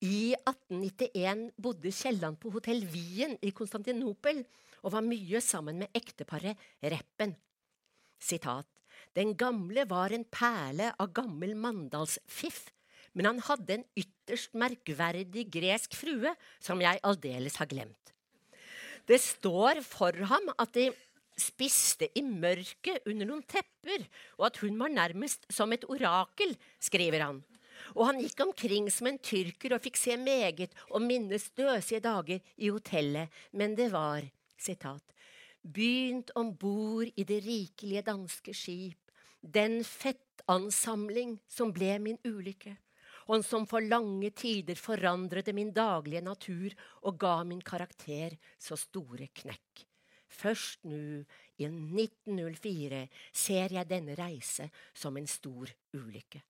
I 0.06 0.34
1891 0.46 1.48
bodde 1.58 1.90
Kielland 1.94 2.38
på 2.38 2.52
hotell 2.54 2.84
Wien 2.86 3.34
i 3.42 3.50
Konstantinopel 3.50 4.44
og 4.84 4.92
var 4.94 5.06
mye 5.06 5.40
sammen 5.42 5.82
med 5.82 5.94
ekteparet 5.98 6.58
Reppen. 6.82 7.34
Sitat. 8.18 8.66
Den 9.14 9.34
gamle 9.38 9.84
var 9.90 10.14
en 10.14 10.26
perle 10.30 10.92
av 10.98 11.10
gammel 11.14 11.56
mandalsfiff, 11.58 12.68
men 13.18 13.26
han 13.32 13.40
hadde 13.42 13.80
en 13.80 13.86
ytterst 13.98 14.54
merkverdig 14.54 15.48
gresk 15.50 15.96
frue 15.98 16.30
som 16.62 16.78
jeg 16.78 17.02
aldeles 17.02 17.58
har 17.58 17.66
glemt. 17.66 18.14
Det 19.08 19.18
står 19.18 19.82
for 19.82 20.14
ham 20.30 20.50
at 20.54 20.70
de 20.76 20.90
spiste 21.38 22.08
i 22.18 22.22
mørket 22.22 23.06
under 23.08 23.26
noen 23.26 23.44
tepper, 23.46 24.04
og 24.38 24.48
at 24.50 24.58
hun 24.62 24.78
var 24.78 24.92
nærmest 24.92 25.46
som 25.54 25.72
et 25.74 25.86
orakel, 25.90 26.54
skriver 26.82 27.24
han. 27.24 27.42
Og 27.94 28.08
han 28.08 28.22
gikk 28.22 28.42
omkring 28.42 28.88
som 28.90 29.10
en 29.10 29.20
tyrker 29.22 29.74
og 29.74 29.82
fikk 29.82 29.98
se 29.98 30.16
meget 30.18 30.74
og 30.90 31.02
minnes 31.02 31.46
døsige 31.58 32.02
dager 32.04 32.42
i 32.56 32.70
hotellet, 32.74 33.30
men 33.52 33.74
det 33.78 33.90
var, 33.94 34.26
sitat, 34.58 35.02
begynt 35.62 36.30
om 36.38 36.52
bord 36.58 37.10
i 37.14 37.26
det 37.26 37.42
rikelige 37.46 38.02
danske 38.06 38.54
skip, 38.54 39.14
den 39.42 39.80
fettansamling 39.86 41.38
som 41.50 41.70
ble 41.74 41.96
min 42.02 42.18
ulykke, 42.26 42.74
og 43.28 43.44
som 43.44 43.66
for 43.68 43.84
lange 43.84 44.30
tider 44.36 44.78
forandret 44.80 45.52
min 45.56 45.72
daglige 45.74 46.24
natur 46.24 46.74
og 47.04 47.18
ga 47.20 47.36
min 47.44 47.60
karakter 47.60 48.36
så 48.58 48.78
store 48.80 49.28
knekk. 49.42 49.84
Først 50.28 50.84
nå, 50.84 51.24
i 51.58 51.66
1904, 51.66 53.00
ser 53.32 53.72
jeg 53.74 53.88
denne 53.88 54.16
reise 54.18 54.68
som 54.92 55.16
en 55.16 55.26
stor 55.26 55.70
ulykke. 55.96 56.42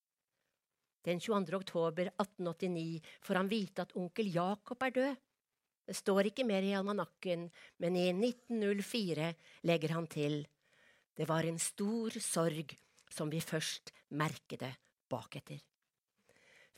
Den 1.07 1.23
22. 1.23 1.57
oktober 1.57 2.11
1889 2.11 3.01
får 3.25 3.39
han 3.39 3.51
vite 3.51 3.87
at 3.87 3.95
onkel 3.97 4.35
Jakob 4.35 4.83
er 4.83 4.95
død. 4.99 5.25
Det 5.89 5.97
står 5.97 6.29
ikke 6.29 6.45
mer 6.45 6.67
i 6.67 6.75
almanakken, 6.77 7.47
men 7.81 7.97
i 7.97 8.11
1904 8.13 9.31
legger 9.71 9.95
han 9.97 10.11
til 10.11 10.43
det 11.19 11.27
var 11.27 11.47
en 11.49 11.59
stor 11.59 12.15
sorg 12.23 12.77
som 13.11 13.31
vi 13.33 13.41
først 13.43 13.91
merkede 14.15 14.69
baketter. 15.11 15.59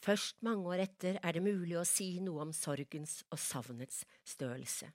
Først 0.00 0.38
mange 0.44 0.64
år 0.72 0.86
etter 0.86 1.18
er 1.20 1.36
det 1.36 1.44
mulig 1.44 1.76
å 1.76 1.84
si 1.88 2.14
noe 2.24 2.46
om 2.46 2.54
sorgens 2.56 3.20
og 3.28 3.40
savnets 3.40 4.02
størrelse. 4.24 4.88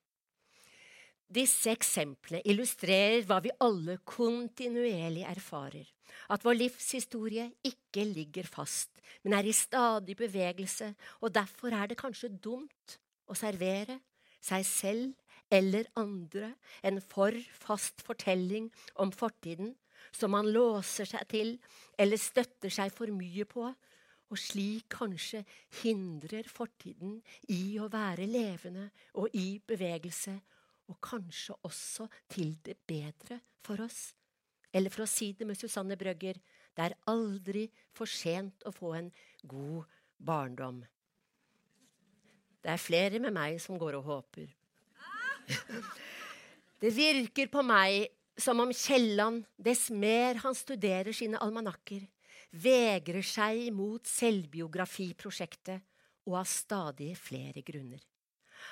Disse 1.25 1.71
eksemplene 1.73 2.43
illustrerer 2.45 3.23
hva 3.25 3.39
vi 3.41 3.53
alle 3.65 3.97
kontinuerlig 4.05 5.23
erfarer, 5.25 5.85
at 6.29 6.43
vår 6.45 6.57
livshistorie 6.59 7.47
ikke 7.65 8.05
ligger 8.05 8.45
fast, 8.49 9.01
men 9.23 9.33
er 9.33 9.49
i 9.49 9.53
stadig 9.53 10.17
bevegelse, 10.19 10.91
og 11.21 11.33
derfor 11.33 11.73
er 11.73 11.89
det 11.89 11.97
kanskje 12.01 12.29
dumt 12.29 12.99
å 13.25 13.37
servere 13.37 13.97
seg 14.45 14.65
selv 14.69 15.25
eller 15.53 15.89
andre 15.97 16.53
en 16.85 17.01
for 17.01 17.33
fast 17.57 18.05
fortelling 18.05 18.69
om 19.01 19.13
fortiden 19.13 19.73
som 20.15 20.33
man 20.33 20.49
låser 20.53 21.09
seg 21.09 21.25
til 21.31 21.51
eller 21.97 22.21
støtter 22.21 22.73
seg 22.73 22.93
for 22.93 23.09
mye 23.13 23.45
på, 23.49 23.71
og 24.31 24.39
slik 24.41 24.87
kanskje 24.95 25.43
hindrer 25.81 26.47
fortiden 26.49 27.19
i 27.53 27.77
å 27.81 27.89
være 27.91 28.27
levende 28.29 28.89
og 29.21 29.33
i 29.37 29.59
bevegelse 29.67 30.33
og 30.89 30.99
kanskje 31.03 31.57
også 31.65 32.07
til 32.29 32.55
det 32.65 32.77
bedre 32.87 33.39
for 33.65 33.81
oss. 33.85 34.13
Eller 34.75 34.93
for 34.93 35.05
å 35.05 35.09
si 35.09 35.31
det 35.37 35.47
med 35.47 35.57
Susanne 35.57 35.97
Brøgger, 35.97 36.37
det 36.75 36.83
er 36.83 36.97
aldri 37.09 37.69
for 37.95 38.09
sent 38.09 38.65
å 38.67 38.73
få 38.75 38.93
en 38.97 39.11
god 39.47 39.85
barndom. 40.17 40.83
Det 42.65 42.73
er 42.73 42.81
flere 42.81 43.21
med 43.21 43.33
meg 43.35 43.59
som 43.61 43.79
går 43.79 43.99
og 43.99 44.09
håper. 44.09 44.49
Det 46.81 46.89
virker 46.91 47.47
på 47.49 47.61
meg 47.63 48.09
som 48.37 48.59
om 48.59 48.71
Kielland, 48.75 49.45
dess 49.55 49.87
mer 49.89 50.41
han 50.43 50.57
studerer 50.57 51.15
sine 51.15 51.39
almanakker, 51.41 52.01
vegrer 52.51 53.25
seg 53.25 53.69
mot 53.75 54.05
selvbiografiprosjektet, 54.09 55.81
og 56.25 56.39
av 56.41 56.49
stadig 56.49 57.11
flere 57.21 57.61
grunner 57.61 58.01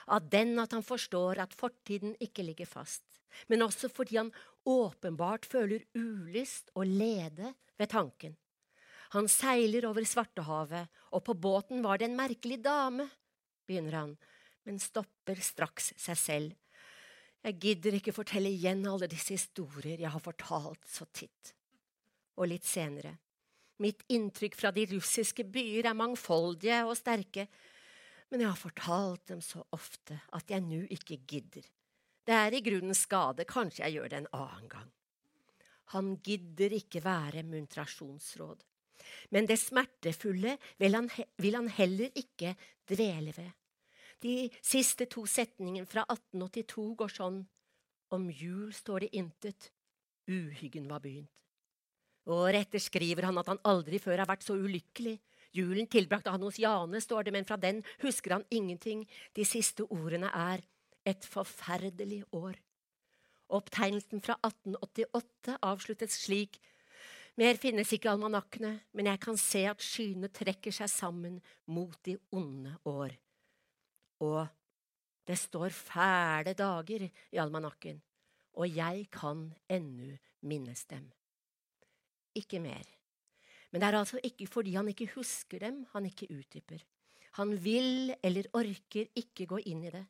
av 0.05 0.29
den 0.29 0.57
at 0.61 0.73
han 0.75 0.85
forstår 0.85 1.41
at 1.43 1.55
fortiden 1.57 2.15
ikke 2.23 2.45
ligger 2.45 2.69
fast, 2.69 3.03
men 3.49 3.65
også 3.65 3.89
fordi 3.93 4.19
han 4.19 4.31
åpenbart 4.69 5.47
føler 5.49 5.85
ulyst 5.97 6.71
og 6.75 6.87
lede 6.87 7.53
ved 7.79 7.91
tanken. 7.91 8.35
Han 9.13 9.29
seiler 9.29 9.85
over 9.85 10.05
Svartehavet, 10.09 10.89
og 11.13 11.23
på 11.25 11.35
båten 11.37 11.83
var 11.85 11.99
det 11.99 12.09
en 12.09 12.17
merkelig 12.17 12.59
dame, 12.65 13.05
begynner 13.67 13.99
han, 13.99 14.13
men 14.65 14.81
stopper 14.81 15.41
straks 15.43 15.91
seg 15.99 16.17
selv. 16.17 16.53
Jeg 17.43 17.59
gidder 17.59 17.97
ikke 17.97 18.15
fortelle 18.15 18.49
igjen 18.49 18.85
alle 18.87 19.09
disse 19.11 19.35
historier 19.35 19.99
jeg 19.99 20.09
har 20.09 20.23
fortalt 20.23 20.87
så 20.87 21.05
titt. 21.11 21.51
Og 22.39 22.47
litt 22.49 22.65
senere. 22.65 23.17
Mitt 23.81 24.03
inntrykk 24.13 24.57
fra 24.59 24.71
de 24.75 24.85
russiske 24.91 25.45
byer 25.49 25.89
er 25.89 25.97
mangfoldige 25.97 26.83
og 26.85 26.97
sterke, 26.97 27.47
men 28.29 28.43
jeg 28.43 28.49
har 28.49 28.59
fortalt 28.59 29.25
dem 29.29 29.41
så 29.45 29.63
ofte 29.73 30.19
at 30.33 30.49
jeg 30.49 30.65
nå 30.65 30.83
ikke 30.93 31.19
gidder. 31.29 31.65
Det 32.23 32.35
er 32.35 32.55
i 32.55 32.61
grunnen 32.65 32.95
skade, 32.97 33.45
kanskje 33.45 33.83
jeg 33.83 33.97
gjør 33.97 34.11
det 34.11 34.19
en 34.21 34.29
annen 34.37 34.69
gang. 34.71 34.91
Han 35.93 36.15
gidder 36.23 36.73
ikke 36.73 37.03
være 37.03 37.43
muntrasjonsråd. 37.45 38.63
Men 39.35 39.49
det 39.49 39.59
smertefulle 39.59 40.55
vil 40.79 40.95
han, 40.95 41.09
vil 41.37 41.57
han 41.57 41.67
heller 41.67 42.13
ikke 42.15 42.55
dvele 42.89 43.33
ved. 43.35 43.51
De 44.23 44.47
siste 44.63 45.09
to 45.11 45.25
setningene 45.27 45.89
fra 45.89 46.05
1882 46.07 46.87
går 47.01 47.11
sånn 47.11 47.41
Om 48.13 48.27
jul 48.29 48.69
står 48.73 49.03
det 49.03 49.15
intet, 49.17 49.71
uhyggen 50.29 50.85
var 50.89 51.01
begynt. 51.03 51.42
Året 52.31 52.67
etter 52.67 52.79
skriver 52.79 53.27
han 53.27 53.37
at 53.41 53.49
han 53.51 53.61
aldri 53.67 53.99
før 53.99 54.21
har 54.23 54.29
vært 54.29 54.45
så 54.45 54.55
ulykkelig, 54.55 55.17
Julen 55.53 55.85
tilbrakte 55.85 56.31
han 56.33 56.41
hos 56.41 56.57
Jane, 56.57 56.97
står 57.01 57.27
det, 57.27 57.33
men 57.35 57.45
fra 57.45 57.59
den 57.61 57.83
husker 58.01 58.39
han 58.39 58.45
ingenting. 58.49 59.05
De 59.37 59.45
siste 59.45 59.85
ordene 59.85 60.31
er 60.33 60.63
et 61.05 61.25
forferdelig 61.29 62.23
år. 62.33 62.57
Opptegnelsen 63.53 64.23
fra 64.25 64.39
1888 64.41 65.59
avsluttes 65.61 66.17
slik. 66.25 66.57
Mer 67.37 67.57
finnes 67.61 67.91
ikke 67.93 68.09
i 68.09 68.13
almanakkene, 68.13 68.73
men 68.97 69.09
jeg 69.11 69.21
kan 69.21 69.37
se 69.37 69.63
at 69.69 69.81
skyene 69.81 70.29
trekker 70.33 70.73
seg 70.73 70.89
sammen 70.89 71.39
mot 71.69 71.97
de 72.05 72.17
onde 72.33 72.73
år. 72.89 73.13
Og 74.25 74.41
det 75.29 75.37
står 75.37 75.73
fæle 75.73 76.57
dager 76.57 77.09
i 77.09 77.41
almanakken, 77.41 78.01
og 78.57 78.69
jeg 78.73 79.05
kan 79.13 79.51
ennu 79.69 80.15
minnes 80.41 80.85
dem. 80.89 81.11
Ikke 82.37 82.59
mer. 82.63 82.85
Men 83.71 83.81
det 83.81 83.87
er 83.89 83.97
altså 83.97 84.19
ikke 84.23 84.47
fordi 84.49 84.75
han 84.77 84.89
ikke 84.91 85.11
husker 85.15 85.59
dem, 85.63 85.83
han 85.93 86.05
ikke 86.05 86.29
utdyper. 86.29 86.83
Han 87.39 87.55
vil 87.57 88.13
eller 88.21 88.49
orker 88.53 89.09
ikke 89.17 89.47
gå 89.49 89.61
inn 89.65 89.85
i 89.87 89.93
det, 89.93 90.03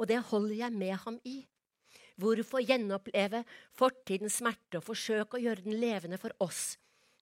og 0.00 0.08
det 0.08 0.22
holder 0.30 0.54
jeg 0.62 0.72
med 0.72 0.94
ham 1.04 1.18
i. 1.28 1.42
Hvorfor 2.16 2.64
gjenoppleve 2.64 3.42
fortidens 3.76 4.38
smerte 4.40 4.80
og 4.80 4.86
forsøke 4.86 5.36
å 5.36 5.42
gjøre 5.42 5.66
den 5.66 5.76
levende 5.80 6.20
for 6.20 6.32
oss, 6.44 6.78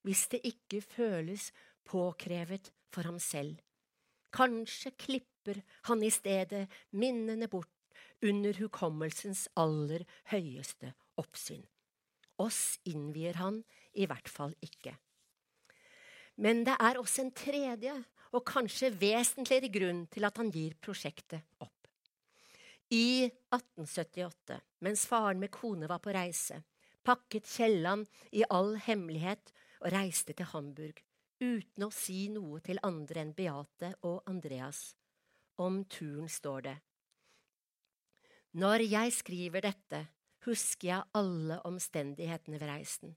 hvis 0.07 0.29
det 0.31 0.45
ikke 0.47 0.83
føles 0.85 1.51
påkrevet 1.89 2.71
for 2.95 3.07
ham 3.07 3.19
selv. 3.23 3.59
Kanskje 4.31 4.95
klipper 4.95 5.59
han 5.89 6.03
i 6.07 6.11
stedet 6.15 6.69
minnene 6.95 7.49
bort 7.51 7.75
under 8.23 8.55
hukommelsens 8.61 9.49
aller 9.59 10.05
høyeste 10.31 10.93
oppsyn. 11.19 11.65
Oss 12.41 12.79
innvier 12.89 13.41
han 13.41 13.63
i 13.95 14.07
hvert 14.09 14.29
fall 14.29 14.55
ikke. 14.65 14.95
Men 16.41 16.65
det 16.65 16.77
er 16.81 16.99
også 17.01 17.25
en 17.25 17.35
tredje 17.37 17.95
og 18.31 18.47
kanskje 18.47 18.93
vesentligere 18.95 19.71
grunn 19.73 20.05
til 20.13 20.27
at 20.29 20.39
han 20.41 20.51
gir 20.55 20.77
prosjektet 20.81 21.43
opp. 21.61 21.75
I 22.91 23.27
1878, 23.27 24.57
mens 24.83 25.05
faren 25.07 25.39
med 25.43 25.53
kone 25.55 25.87
var 25.91 26.01
på 26.03 26.15
reise, 26.15 26.63
pakket 27.07 27.47
Kielland 27.47 28.09
i 28.35 28.43
all 28.51 28.75
hemmelighet 28.83 29.53
og 29.81 29.93
reiste 29.95 30.35
til 30.35 30.49
Hamburg, 30.51 30.99
uten 31.41 31.87
å 31.87 31.91
si 31.95 32.29
noe 32.35 32.61
til 32.65 32.81
andre 32.87 33.23
enn 33.23 33.35
Beate 33.37 33.93
og 34.09 34.25
Andreas. 34.31 34.95
Om 35.61 35.85
turen 35.93 36.29
står 36.29 36.67
det. 36.67 36.77
Når 38.59 38.83
jeg 38.91 39.13
skriver 39.15 39.63
dette, 39.63 40.01
husker 40.47 40.89
jeg 40.89 41.09
alle 41.15 41.61
omstendighetene 41.69 42.59
ved 42.59 42.71
reisen, 42.73 43.13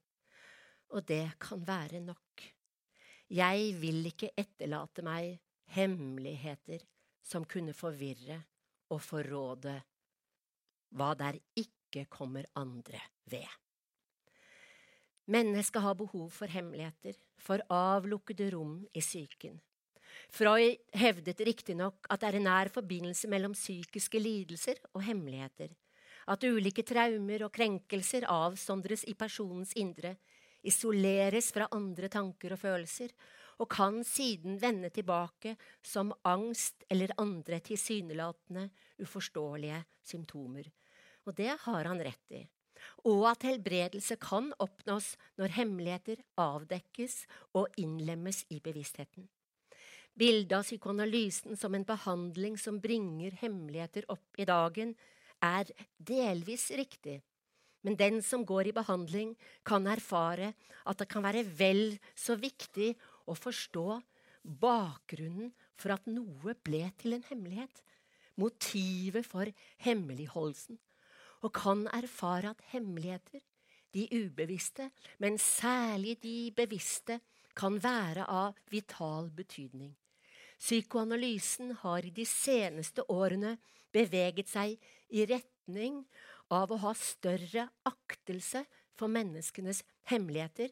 og 0.94 1.06
det 1.10 1.26
kan 1.42 1.64
være 1.66 2.02
nok. 2.04 2.44
Jeg 3.34 3.74
vil 3.82 4.06
ikke 4.12 4.34
etterlate 4.38 5.04
meg 5.06 5.40
hemmeligheter 5.74 6.84
som 7.26 7.48
kunne 7.50 7.74
forvirre 7.74 8.38
og 8.94 9.02
forråde 9.02 9.80
hva 10.94 11.14
der 11.18 11.40
ikke 11.58 12.06
kommer 12.14 12.46
andre 12.60 13.00
ved. 13.32 13.48
Mennesket 15.34 15.82
har 15.82 15.96
behov 15.96 16.28
for 16.36 16.52
hemmeligheter, 16.52 17.16
for 17.40 17.64
avlukkede 17.72 18.50
rom 18.54 18.82
i 18.94 19.00
psyken. 19.00 19.56
Freud 20.30 20.76
hevdet 20.94 21.42
riktignok 21.48 22.06
at 22.12 22.22
det 22.22 22.30
er 22.30 22.38
en 22.38 22.46
nær 22.50 22.70
forbindelse 22.74 23.30
mellom 23.32 23.56
psykiske 23.56 24.20
lidelser 24.20 24.82
og 24.94 25.02
hemmeligheter, 25.08 25.72
at 26.28 26.44
ulike 26.44 26.84
traumer 26.86 27.46
og 27.48 27.54
krenkelser 27.56 28.28
avsondres 28.30 29.08
i 29.08 29.16
personens 29.18 29.74
indre, 29.80 30.16
isoleres 30.64 31.52
fra 31.56 31.68
andre 31.76 32.10
tanker 32.12 32.56
og 32.56 32.62
følelser, 32.62 33.12
og 33.62 33.70
kan 33.70 34.02
siden 34.08 34.58
vende 34.62 34.90
tilbake 34.90 35.56
som 35.86 36.14
angst 36.26 36.86
eller 36.90 37.14
andre 37.22 37.60
tilsynelatende 37.64 38.70
uforståelige 39.04 39.84
symptomer. 40.02 40.68
Og 41.28 41.38
det 41.38 41.54
har 41.66 41.86
han 41.88 42.02
rett 42.04 42.36
i. 42.36 42.42
Og 43.08 43.28
at 43.30 43.46
helbredelse 43.48 44.18
kan 44.20 44.50
oppnås 44.60 45.14
når 45.40 45.56
hemmeligheter 45.60 46.24
avdekkes 46.42 47.22
og 47.56 47.72
innlemmes 47.80 48.44
i 48.52 48.60
bevisstheten. 48.64 49.30
Bildet 50.14 50.58
av 50.58 50.66
psykoanalysen 50.68 51.58
som 51.58 51.74
en 51.74 51.86
behandling 51.88 52.58
som 52.60 52.82
bringer 52.84 53.34
hemmeligheter 53.40 54.06
opp 54.14 54.38
i 54.38 54.46
dagen, 54.46 54.94
er 55.44 55.70
delvis 55.98 56.70
riktig. 56.78 57.22
Men 57.84 57.98
den 58.00 58.22
som 58.24 58.46
går 58.48 58.70
i 58.70 58.76
behandling, 58.76 59.34
kan 59.66 59.88
erfare 59.92 60.54
at 60.88 61.00
det 61.00 61.10
kan 61.12 61.24
være 61.26 61.44
vel 61.58 61.98
så 62.16 62.38
viktig 62.40 62.94
å 63.28 63.36
forstå 63.36 64.00
bakgrunnen 64.44 65.52
for 65.80 65.96
at 65.96 66.08
noe 66.08 66.56
ble 66.64 66.86
til 67.00 67.18
en 67.18 67.26
hemmelighet, 67.28 67.82
motivet 68.40 69.28
for 69.28 69.50
hemmeligholdelsen, 69.84 70.80
og 71.44 71.52
kan 71.56 71.86
erfare 71.94 72.54
at 72.54 72.64
hemmeligheter, 72.72 73.44
de 73.94 74.08
ubevisste, 74.10 74.88
men 75.22 75.38
særlig 75.38 76.18
de 76.24 76.50
bevisste, 76.56 77.20
kan 77.54 77.76
være 77.78 78.24
av 78.26 78.56
vital 78.72 79.28
betydning. 79.30 79.92
Psykoanalysen 80.58 81.76
har 81.84 82.02
i 82.02 82.10
de 82.16 82.26
seneste 82.26 83.04
årene 83.12 83.58
beveget 83.94 84.50
seg 84.50 84.80
i 85.14 85.28
retning 85.30 86.00
av 86.52 86.72
å 86.72 86.80
ha 86.84 86.94
større 86.98 87.68
aktelse 87.88 88.64
for 88.98 89.12
menneskenes 89.12 89.84
hemmeligheter, 90.12 90.72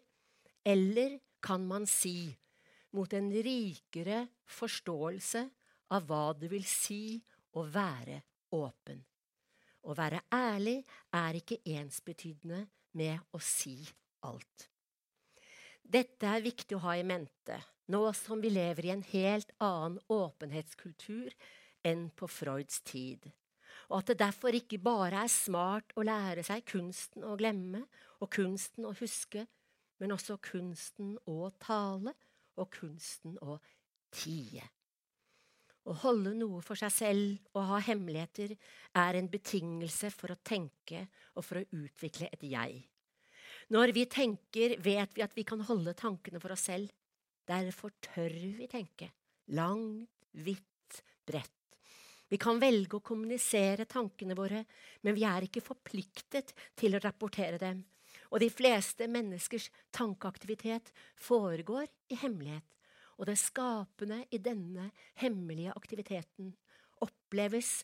eller 0.65 1.19
kan 1.41 1.63
man 1.67 1.87
si 1.89 2.33
mot 2.91 3.13
en 3.13 3.31
rikere 3.31 4.25
forståelse 4.51 5.45
av 5.95 6.05
hva 6.07 6.25
det 6.37 6.51
vil 6.51 6.67
si 6.67 7.17
å 7.57 7.63
være 7.67 8.19
åpen. 8.55 8.99
Å 9.81 9.95
være 9.97 10.21
ærlig 10.35 10.81
er 11.17 11.39
ikke 11.39 11.61
ensbetydende 11.73 12.65
med 12.99 13.33
å 13.33 13.39
si 13.41 13.79
alt. 14.27 14.67
Dette 15.81 16.27
er 16.29 16.43
viktig 16.45 16.77
å 16.77 16.83
ha 16.85 16.95
i 16.99 17.07
mente 17.07 17.57
nå 17.91 18.05
som 18.15 18.39
vi 18.43 18.51
lever 18.53 18.87
i 18.87 18.93
en 18.93 19.03
helt 19.11 19.49
annen 19.59 19.97
åpenhetskultur 20.11 21.33
enn 21.87 22.09
på 22.15 22.29
Freuds 22.29 22.79
tid, 22.87 23.25
og 23.91 23.97
at 23.99 24.11
det 24.13 24.21
derfor 24.21 24.55
ikke 24.55 24.79
bare 24.79 25.25
er 25.25 25.31
smart 25.31 25.91
å 25.99 26.05
lære 26.07 26.45
seg 26.47 26.63
kunsten 26.69 27.25
å 27.27 27.35
glemme 27.39 27.83
og 28.23 28.29
kunsten 28.31 28.87
å 28.87 28.93
huske, 28.95 29.43
men 29.99 30.15
også 30.15 30.37
kunsten 30.41 31.17
å 31.27 31.51
tale 31.59 32.13
og 32.55 32.71
kunsten 32.71 33.35
å 33.43 33.57
tie. 34.15 34.63
Å 35.81 35.95
holde 36.03 36.31
noe 36.37 36.61
for 36.63 36.79
seg 36.79 36.93
selv 36.93 37.57
og 37.57 37.67
ha 37.71 37.81
hemmeligheter 37.83 38.53
er 39.01 39.17
en 39.17 39.29
betingelse 39.31 40.11
for 40.13 40.31
å 40.31 40.39
tenke 40.45 41.07
og 41.35 41.45
for 41.45 41.59
å 41.59 41.83
utvikle 41.83 42.29
et 42.31 42.45
jeg. 42.47 42.83
Når 43.71 43.93
vi 43.95 44.05
tenker, 44.09 44.77
vet 44.83 45.15
vi 45.17 45.23
at 45.25 45.35
vi 45.35 45.45
kan 45.47 45.63
holde 45.67 45.95
tankene 45.97 46.39
for 46.43 46.53
oss 46.53 46.67
selv. 46.69 46.91
Derfor 47.47 47.91
tør 48.03 48.31
vi 48.57 48.67
tenke. 48.71 49.09
Langt, 49.57 50.11
vidt, 50.31 51.01
bredt. 51.27 51.60
Vi 52.31 52.39
kan 52.39 52.61
velge 52.61 52.97
å 52.97 53.03
kommunisere 53.03 53.85
tankene 53.91 54.37
våre, 54.39 54.63
men 55.03 55.15
vi 55.17 55.25
er 55.27 55.47
ikke 55.47 55.63
forpliktet 55.63 56.53
til 56.79 56.95
å 56.95 57.01
rapportere 57.03 57.59
dem. 57.59 57.81
Og 58.31 58.39
de 58.39 58.47
fleste 58.51 59.07
menneskers 59.11 59.67
tankeaktivitet 59.91 60.93
foregår 61.19 61.89
i 62.11 62.19
hemmelighet. 62.21 62.67
Og 63.19 63.27
det 63.27 63.35
skapende 63.37 64.23
i 64.31 64.39
denne 64.41 64.87
hemmelige 65.19 65.75
aktiviteten 65.75 66.53
oppleves 67.03 67.81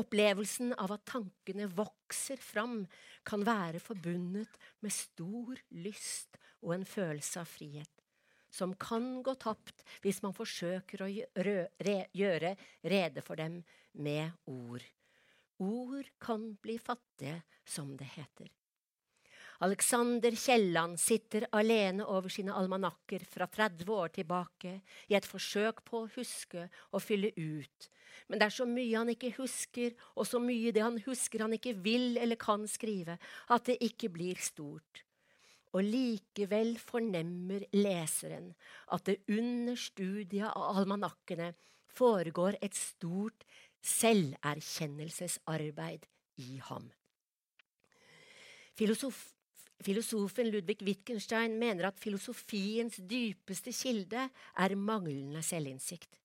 Opplevelsen 0.00 0.70
av 0.80 0.94
at 0.94 1.02
tankene 1.10 1.66
vokser 1.76 2.40
fram, 2.40 2.84
kan 3.26 3.42
være 3.44 3.82
forbundet 3.82 4.54
med 4.80 4.94
stor 4.94 5.58
lyst 5.82 6.38
og 6.62 6.72
en 6.76 6.86
følelse 6.88 7.42
av 7.42 7.50
frihet, 7.50 7.99
som 8.50 8.74
kan 8.74 9.22
gå 9.22 9.34
tapt 9.40 9.84
hvis 10.04 10.22
man 10.24 10.36
forsøker 10.36 11.04
å 11.04 11.10
gjøre 11.10 12.54
rede 12.82 13.24
for 13.26 13.40
dem 13.40 13.60
med 13.92 14.30
ord. 14.50 14.84
Ord 15.60 16.08
kan 16.18 16.54
bli 16.62 16.78
fattige, 16.80 17.42
som 17.64 17.96
det 17.96 18.08
heter. 18.16 18.48
Alexander 19.60 20.32
Kielland 20.32 20.96
sitter 21.00 21.44
alene 21.52 22.06
over 22.08 22.32
sine 22.32 22.54
almanakker 22.56 23.26
fra 23.28 23.44
30 23.44 23.90
år 23.92 24.12
tilbake 24.14 24.78
i 25.12 25.16
et 25.18 25.28
forsøk 25.28 25.82
på 25.84 26.00
å 26.00 26.08
huske 26.14 26.64
og 26.88 27.04
fylle 27.04 27.28
ut. 27.36 27.90
Men 28.28 28.40
det 28.40 28.48
er 28.48 28.56
så 28.56 28.64
mye 28.64 28.96
han 28.96 29.12
ikke 29.12 29.34
husker, 29.36 29.92
og 30.16 30.24
så 30.30 30.40
mye 30.40 30.72
det 30.72 30.80
han 30.80 30.96
husker 31.04 31.44
han 31.44 31.58
ikke 31.58 31.76
vil 31.84 32.16
eller 32.16 32.40
kan 32.40 32.64
skrive, 32.72 33.18
at 33.52 33.68
det 33.68 33.76
ikke 33.84 34.08
blir 34.16 34.40
stort. 34.40 35.04
Og 35.70 35.86
likevel 35.86 36.74
fornemmer 36.82 37.62
leseren 37.76 38.48
at 38.90 39.06
det 39.06 39.22
under 39.30 39.76
studiet 39.78 40.50
av 40.50 40.80
almanakkene 40.80 41.54
foregår 41.94 42.58
et 42.62 42.74
stort 42.74 43.44
selverkjennelsesarbeid 43.86 46.06
i 46.42 46.60
ham. 46.70 46.90
Filosof 48.78 49.34
Filosofen 49.80 50.50
Ludvig 50.52 50.82
Wittgenstein 50.84 51.54
mener 51.56 51.88
at 51.88 51.96
filosofiens 51.96 53.00
dypeste 53.00 53.72
kilde 53.72 54.28
er 54.28 54.74
manglende 54.76 55.40
selvinnsikt. 55.40 56.20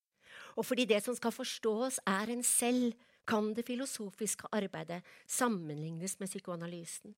Og 0.60 0.68
fordi 0.68 0.84
det 0.90 1.00
som 1.04 1.16
skal 1.16 1.32
forstås, 1.32 2.00
er 2.04 2.28
en 2.34 2.44
selv, 2.44 2.92
kan 3.26 3.56
det 3.56 3.66
filosofiske 3.66 4.48
arbeidet 4.54 5.02
sammenlignes 5.26 6.20
med 6.20 6.28
psykoanalysen. 6.28 7.16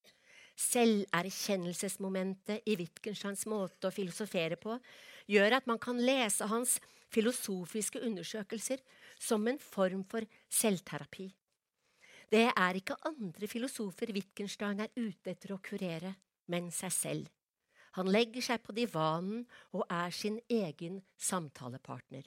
Selverkjennelsesmomentet 0.57 2.65
i 2.65 2.75
Wittgensteins 2.79 3.45
måte 3.49 3.87
å 3.87 3.93
filosofere 3.93 4.57
på 4.59 4.79
gjør 5.29 5.51
at 5.59 5.67
man 5.69 5.79
kan 5.81 5.97
lese 6.01 6.47
hans 6.49 6.79
filosofiske 7.13 7.99
undersøkelser 8.03 8.79
som 9.21 9.47
en 9.47 9.59
form 9.61 10.03
for 10.09 10.21
selvterapi. 10.49 11.29
Det 12.27 12.49
er 12.49 12.79
ikke 12.79 12.97
andre 13.07 13.47
filosofer 13.47 14.11
Wittgenstein 14.15 14.79
er 14.83 14.89
ute 14.97 15.31
etter 15.31 15.53
å 15.53 15.63
kurere 15.63 16.15
men 16.51 16.71
seg 16.71 16.93
selv. 16.93 17.27
Han 17.97 18.09
legger 18.13 18.43
seg 18.45 18.63
på 18.63 18.75
divanen 18.77 19.45
og 19.75 19.85
er 19.89 20.13
sin 20.13 20.39
egen 20.51 21.01
samtalepartner. 21.17 22.25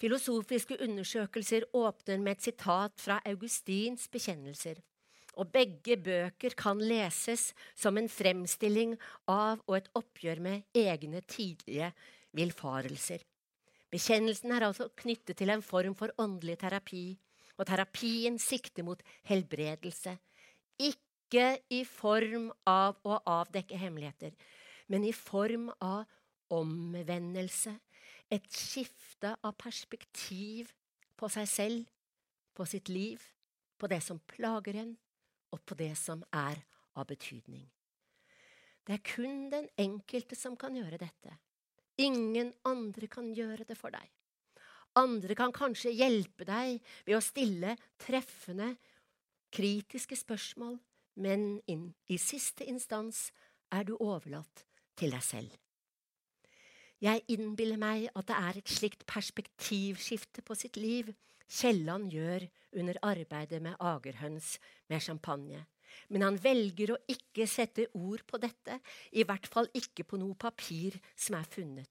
Filosofiske 0.00 0.78
undersøkelser 0.80 1.66
åpner 1.76 2.22
med 2.22 2.38
et 2.38 2.46
sitat 2.48 2.96
fra 2.98 3.18
Augustins 3.28 4.08
bekjennelser, 4.08 4.80
Og 5.40 5.48
begge 5.48 5.96
bøker 5.96 6.52
kan 6.58 6.80
leses 6.84 7.50
som 7.72 7.96
en 7.96 8.10
fremstilling 8.12 8.96
av 9.30 9.62
og 9.64 9.78
et 9.78 9.88
oppgjør 9.96 10.42
med 10.44 10.76
egne 10.76 11.22
tidlige 11.24 11.88
villfarelser. 12.36 13.24
Bekjennelsen 13.90 14.52
er 14.54 14.68
altså 14.68 14.90
knyttet 15.00 15.40
til 15.40 15.50
en 15.50 15.64
form 15.64 15.96
for 15.98 16.12
åndelig 16.20 16.60
terapi, 16.60 17.16
og 17.58 17.66
terapien 17.66 18.36
sikter 18.38 18.84
mot 18.86 19.00
helbredelse. 19.28 20.14
Ikke 20.78 21.56
i 21.72 21.82
form 21.88 22.50
av 22.68 23.00
å 23.02 23.18
avdekke 23.26 23.80
hemmeligheter, 23.80 24.36
men 24.92 25.04
i 25.08 25.12
form 25.16 25.70
av 25.80 26.04
omvendelse. 26.52 27.74
Et 28.30 28.46
skifte 28.54 29.34
av 29.42 29.56
perspektiv 29.58 30.70
på 31.18 31.28
seg 31.32 31.48
selv, 31.50 31.86
på 32.54 32.66
sitt 32.68 32.88
liv, 32.92 33.22
på 33.80 33.88
det 33.90 34.02
som 34.04 34.20
plager 34.30 34.78
en, 34.84 34.94
og 35.50 35.62
på 35.66 35.76
det 35.78 35.92
som 35.98 36.22
er 36.32 36.60
av 36.98 37.06
betydning. 37.10 37.66
Det 38.86 38.96
er 38.96 39.04
kun 39.06 39.48
den 39.52 39.68
enkelte 39.78 40.36
som 40.38 40.56
kan 40.58 40.74
gjøre 40.76 40.98
dette. 40.98 41.36
Ingen 42.00 42.52
andre 42.66 43.06
kan 43.12 43.28
gjøre 43.36 43.66
det 43.68 43.76
for 43.78 43.92
deg. 43.92 44.06
Andre 44.98 45.36
kan 45.38 45.52
kanskje 45.54 45.92
hjelpe 45.94 46.46
deg 46.48 46.80
ved 47.06 47.16
å 47.18 47.22
stille 47.22 47.76
treffende, 48.00 48.72
kritiske 49.54 50.18
spørsmål, 50.18 50.78
men 51.20 51.60
inn, 51.70 51.90
i 52.10 52.18
siste 52.18 52.66
instans 52.66 53.28
er 53.70 53.86
du 53.86 53.96
overlatt 53.98 54.64
til 54.98 55.14
deg 55.14 55.22
selv. 55.22 55.52
Jeg 57.00 57.24
innbiller 57.32 57.80
meg 57.80 58.10
at 58.14 58.28
det 58.28 58.36
er 58.36 58.60
et 58.60 58.70
slikt 58.70 59.06
perspektivskifte 59.08 60.44
på 60.44 60.56
sitt 60.58 60.76
liv 60.76 61.14
Kielland 61.50 62.12
gjør 62.14 62.44
under 62.78 62.98
arbeidet 63.02 63.58
med 63.62 63.78
agerhøns 63.80 64.58
med 64.88 65.00
champagne. 65.02 65.64
Men 66.08 66.22
han 66.22 66.36
velger 66.38 66.92
å 66.94 66.98
ikke 67.10 67.46
sette 67.50 67.88
ord 67.98 68.22
på 68.30 68.38
dette, 68.38 68.78
i 69.10 69.24
hvert 69.26 69.48
fall 69.50 69.66
ikke 69.74 70.06
på 70.06 70.20
noe 70.20 70.38
papir 70.38 71.00
som 71.18 71.38
er 71.40 71.48
funnet. 71.50 71.90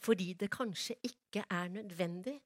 Fordi 0.00 0.32
det 0.34 0.50
kanskje 0.50 0.96
ikke 1.06 1.44
er 1.46 1.70
nødvendig. 1.70 2.40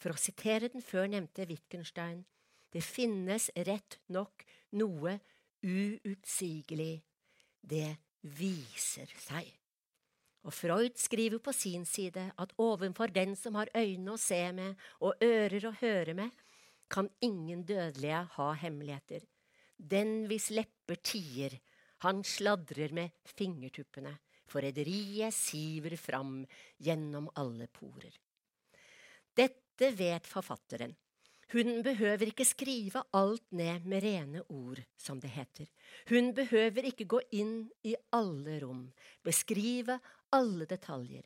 For 0.00 0.14
å 0.14 0.20
sitere 0.20 0.70
den 0.72 0.82
før 0.82 1.10
nevnte 1.12 1.44
Wittgenstein, 1.50 2.24
det 2.72 2.82
finnes 2.82 3.50
rett 3.68 3.98
nok 4.08 4.46
noe 4.80 5.18
uutsigelig. 5.62 7.04
Det 7.60 7.90
viser 8.40 9.12
seg. 9.20 9.52
Og 10.44 10.52
Freud 10.52 10.98
skriver 11.00 11.40
på 11.40 11.52
sin 11.56 11.86
side 11.88 12.26
at 12.38 12.52
ovenfor 12.60 13.12
den 13.12 13.32
som 13.36 13.56
har 13.56 13.70
øyne 13.76 14.12
å 14.12 14.20
se 14.20 14.40
med 14.52 14.80
og 15.00 15.22
ører 15.24 15.70
å 15.70 15.76
høre 15.80 16.14
med, 16.18 16.30
kan 16.90 17.08
ingen 17.24 17.64
dødelige 17.64 18.20
ha 18.36 18.50
hemmeligheter. 18.60 19.24
Den 19.76 20.26
hvis 20.28 20.50
lepper 20.54 21.00
tier, 21.00 21.56
han 22.04 22.20
sladrer 22.24 22.92
med 22.92 23.14
fingertuppene, 23.24 24.12
forræderiet 24.44 25.32
siver 25.34 25.96
fram 25.96 26.42
gjennom 26.84 27.30
alle 27.40 27.66
porer. 27.72 28.12
Dette 29.34 29.90
vet 29.96 30.28
forfatteren, 30.28 30.92
hun 31.52 31.82
behøver 31.84 32.30
ikke 32.30 32.46
skrive 32.46 33.02
alt 33.14 33.44
ned 33.52 33.84
med 33.84 34.02
rene 34.04 34.42
ord, 34.48 34.80
som 34.96 35.20
det 35.20 35.30
heter. 35.34 35.68
Hun 36.08 36.32
behøver 36.34 36.88
ikke 36.88 37.06
gå 37.08 37.20
inn 37.32 37.68
i 37.84 37.94
alle 38.12 38.58
rom, 38.64 38.86
beskrive 39.24 39.98
alle 40.34 40.66
detaljer. 40.66 41.22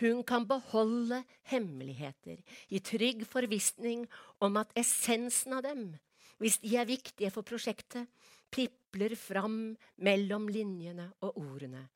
Hun 0.00 0.24
kan 0.26 0.46
beholde 0.48 1.22
hemmeligheter 1.52 2.42
i 2.68 2.82
trygg 2.84 3.24
forvissning 3.28 4.06
om 4.40 4.58
at 4.60 4.72
essensen 4.78 5.56
av 5.56 5.64
dem, 5.64 5.94
hvis 6.40 6.58
de 6.62 6.76
er 6.80 6.88
viktige 6.88 7.30
for 7.32 7.46
prosjektet, 7.46 8.08
pipler 8.50 9.14
fram 9.16 9.76
mellom 10.02 10.48
linjene 10.50 11.10
og 11.22 11.38
ordene. 11.38 11.86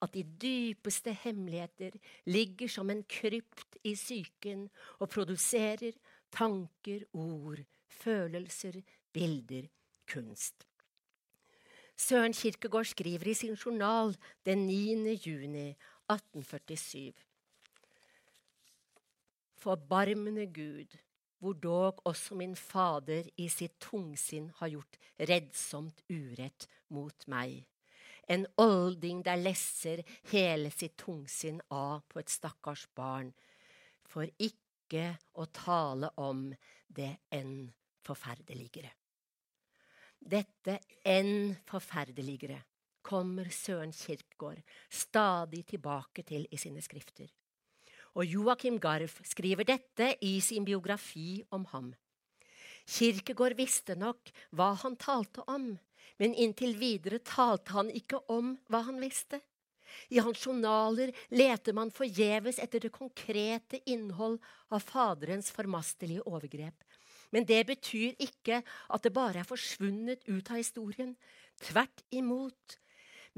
At 0.00 0.14
de 0.16 0.24
dypeste 0.24 1.12
hemmeligheter 1.12 1.98
ligger 2.32 2.70
som 2.72 2.90
en 2.90 3.02
krypt 3.04 3.76
i 3.84 3.92
psyken 3.94 4.64
og 4.98 5.10
produserer 5.12 5.92
tanker, 6.32 7.04
ord, 7.12 7.62
følelser, 7.88 8.80
bilder, 9.12 9.68
kunst. 10.06 10.66
Søren 11.96 12.32
Kirkegård 12.32 12.84
skriver 12.84 13.28
i 13.28 13.34
sin 13.34 13.54
journal 13.54 14.16
den 14.46 14.66
9. 14.66 15.14
juni 15.26 15.68
1847. 16.10 17.12
Forbarmende 19.60 20.46
Gud, 20.46 20.96
hvor 21.38 21.52
dog 21.52 22.00
også 22.04 22.34
min 22.34 22.56
Fader 22.56 23.28
i 23.36 23.48
sitt 23.48 23.76
tungsinn 23.80 24.48
har 24.56 24.72
gjort 24.72 24.96
reddsomt 25.28 26.00
urett 26.08 26.66
mot 26.88 27.28
meg. 27.28 27.66
En 28.30 28.46
olding 28.56 29.24
der 29.26 29.36
lesser 29.36 30.00
hele 30.32 30.70
sitt 30.70 30.96
tungsinn 31.00 31.60
av 31.70 32.00
på 32.08 32.22
et 32.22 32.32
stakkars 32.32 32.86
barn, 32.96 33.32
for 34.08 34.24
ikke 34.38 34.69
ikke 34.90 35.18
og 35.38 35.52
tale 35.54 36.10
om 36.18 36.48
det 36.90 37.12
enn 37.30 37.70
forferdeligere. 38.02 38.90
Dette 40.18 40.80
enn 41.06 41.54
forferdeligere 41.68 42.58
kommer 43.06 43.48
Søren 43.54 43.94
Kirkegård 43.94 44.60
stadig 44.90 45.64
tilbake 45.70 46.22
til 46.26 46.46
i 46.50 46.58
sine 46.58 46.82
skrifter. 46.82 47.30
Og 48.18 48.26
Joakim 48.26 48.80
Garf 48.82 49.20
skriver 49.24 49.64
dette 49.64 50.16
i 50.26 50.40
sin 50.40 50.66
biografi 50.66 51.40
om 51.54 51.64
ham. 51.70 51.92
Kirkegård 52.90 53.54
visste 53.54 53.94
nok 53.94 54.32
hva 54.50 54.74
han 54.82 54.98
talte 54.98 55.46
om, 55.46 55.70
men 56.18 56.34
inntil 56.34 56.74
videre 56.76 57.22
talte 57.22 57.72
han 57.78 57.88
ikke 57.94 58.18
om 58.28 58.56
hva 58.68 58.82
han 58.90 58.98
visste. 59.00 59.38
I 60.08 60.20
hans 60.22 60.42
journaler 60.46 61.12
leter 61.34 61.76
man 61.76 61.92
forgjeves 61.94 62.58
etter 62.62 62.82
det 62.84 62.92
konkrete 62.94 63.80
innhold 63.90 64.38
av 64.70 64.84
Faderens 64.84 65.50
formastelige 65.54 66.24
overgrep. 66.26 66.84
Men 67.30 67.46
det 67.46 67.62
betyr 67.68 68.18
ikke 68.18 68.60
at 68.62 69.06
det 69.06 69.14
bare 69.14 69.42
er 69.42 69.48
forsvunnet 69.48 70.26
ut 70.28 70.50
av 70.50 70.58
historien. 70.58 71.14
Tvert 71.62 72.04
imot. 72.10 72.78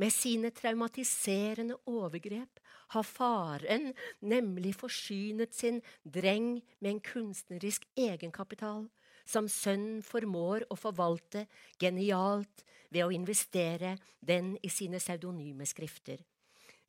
Med 0.01 0.13
sine 0.15 0.49
traumatiserende 0.57 1.77
overgrep 1.91 2.61
har 2.95 3.05
faren 3.05 3.91
nemlig 4.25 4.73
forsynet 4.81 5.53
sin 5.53 5.83
dreng 6.05 6.55
med 6.81 6.91
en 6.95 7.03
kunstnerisk 7.05 7.85
egenkapital, 7.97 8.87
som 9.29 9.49
sønnen 9.53 10.01
formår 10.05 10.65
å 10.73 10.81
forvalte 10.81 11.45
genialt 11.81 12.65
ved 12.89 13.05
å 13.05 13.13
investere 13.13 13.99
den 14.21 14.55
i 14.65 14.73
sine 14.73 15.01
pseudonyme 15.01 15.69
skrifter 15.69 16.25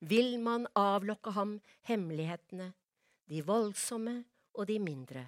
vil 0.04 0.36
man 0.44 0.68
avlokke 0.76 1.34
ham 1.36 1.58
hemmelighetene, 1.88 2.74
de 3.30 3.42
voldsomme 3.46 4.24
og 4.54 4.68
de 4.68 4.80
mindre, 4.84 5.26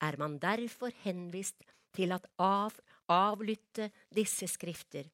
er 0.00 0.16
man 0.18 0.38
derfor 0.42 0.90
henvist 1.04 1.62
til 1.94 2.12
at 2.14 2.26
av, 2.38 2.74
avlytte 3.10 3.90
disse 4.14 4.48
skrifter, 4.50 5.06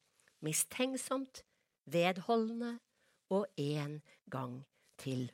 mistenksomt, 0.45 1.43
vedholdende 1.87 2.77
og 3.33 3.47
en 3.57 4.01
gang 4.31 4.61
til. 5.01 5.29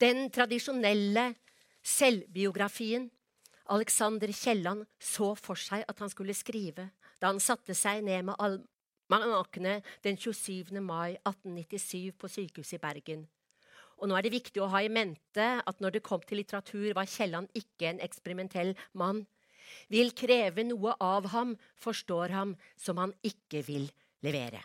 Den 0.00 0.30
tradisjonelle 0.32 1.34
selvbiografien 1.82 3.10
Alexander 3.70 4.32
Kielland 4.34 4.86
så 4.98 5.34
for 5.38 5.60
seg 5.60 5.84
at 5.88 6.00
han 6.02 6.10
skulle 6.10 6.34
skrive 6.34 6.88
da 7.20 7.30
han 7.30 7.42
satte 7.42 7.76
seg 7.76 8.02
ned 8.06 8.24
med 8.30 8.40
Almanakkene 9.18 9.80
den 10.04 10.16
27. 10.16 10.78
mai 10.84 11.16
1897 11.26 12.12
på 12.20 12.30
sykehuset 12.30 12.78
i 12.78 12.82
Bergen. 12.82 13.26
Og 14.00 14.08
nå 14.08 14.16
er 14.16 14.24
det 14.24 14.32
viktig 14.32 14.62
å 14.62 14.70
ha 14.72 14.80
i 14.80 14.92
mente 14.92 15.46
at 15.60 15.80
når 15.82 15.96
det 15.96 16.04
kom 16.06 16.22
til 16.24 16.40
litteratur, 16.40 16.92
var 16.96 17.08
Kielland 17.10 17.50
ikke 17.58 17.90
en 17.90 18.00
eksperimentell 18.04 18.72
mann. 18.96 19.26
Vil 19.92 20.14
kreve 20.16 20.64
noe 20.66 20.94
av 21.04 21.28
ham, 21.34 21.56
forstår 21.76 22.32
ham, 22.34 22.54
som 22.80 23.00
han 23.02 23.12
ikke 23.26 23.62
vil 23.66 23.90
levere. 24.24 24.62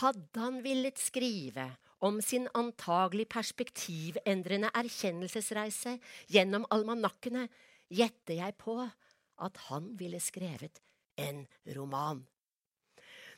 Hadde 0.00 0.38
han 0.38 0.60
villet 0.62 1.00
skrive 1.00 1.66
om 2.06 2.20
sin 2.24 2.46
antagelig 2.56 3.26
perspektivendrende 3.32 4.70
erkjennelsesreise 4.76 5.96
gjennom 6.30 6.68
almanakkene, 6.70 7.48
gjetter 7.90 8.38
jeg 8.38 8.56
på 8.60 8.76
at 8.80 9.64
han 9.68 9.90
ville 9.98 10.20
skrevet 10.22 10.80
en 11.20 11.42
roman. 11.74 12.22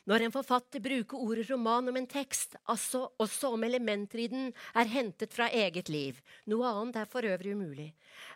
Når 0.09 0.25
en 0.25 0.33
forfatter 0.35 0.81
bruker 0.83 1.21
ordet 1.23 1.45
roman 1.47 1.87
om 1.87 1.95
en 1.95 2.07
tekst, 2.11 2.57
altså 2.67 3.05
også 3.23 3.53
om 3.55 3.61
elementer 3.63 4.19
i 4.19 4.27
den 4.31 4.49
er 4.75 4.89
hentet 4.91 5.31
fra 5.31 5.47
eget 5.47 5.87
liv, 5.91 6.17
noe 6.51 6.67
annet 6.67 6.99
er 6.99 7.07
for 7.11 7.23
øvrig 7.23 7.53
umulig, 7.55 7.87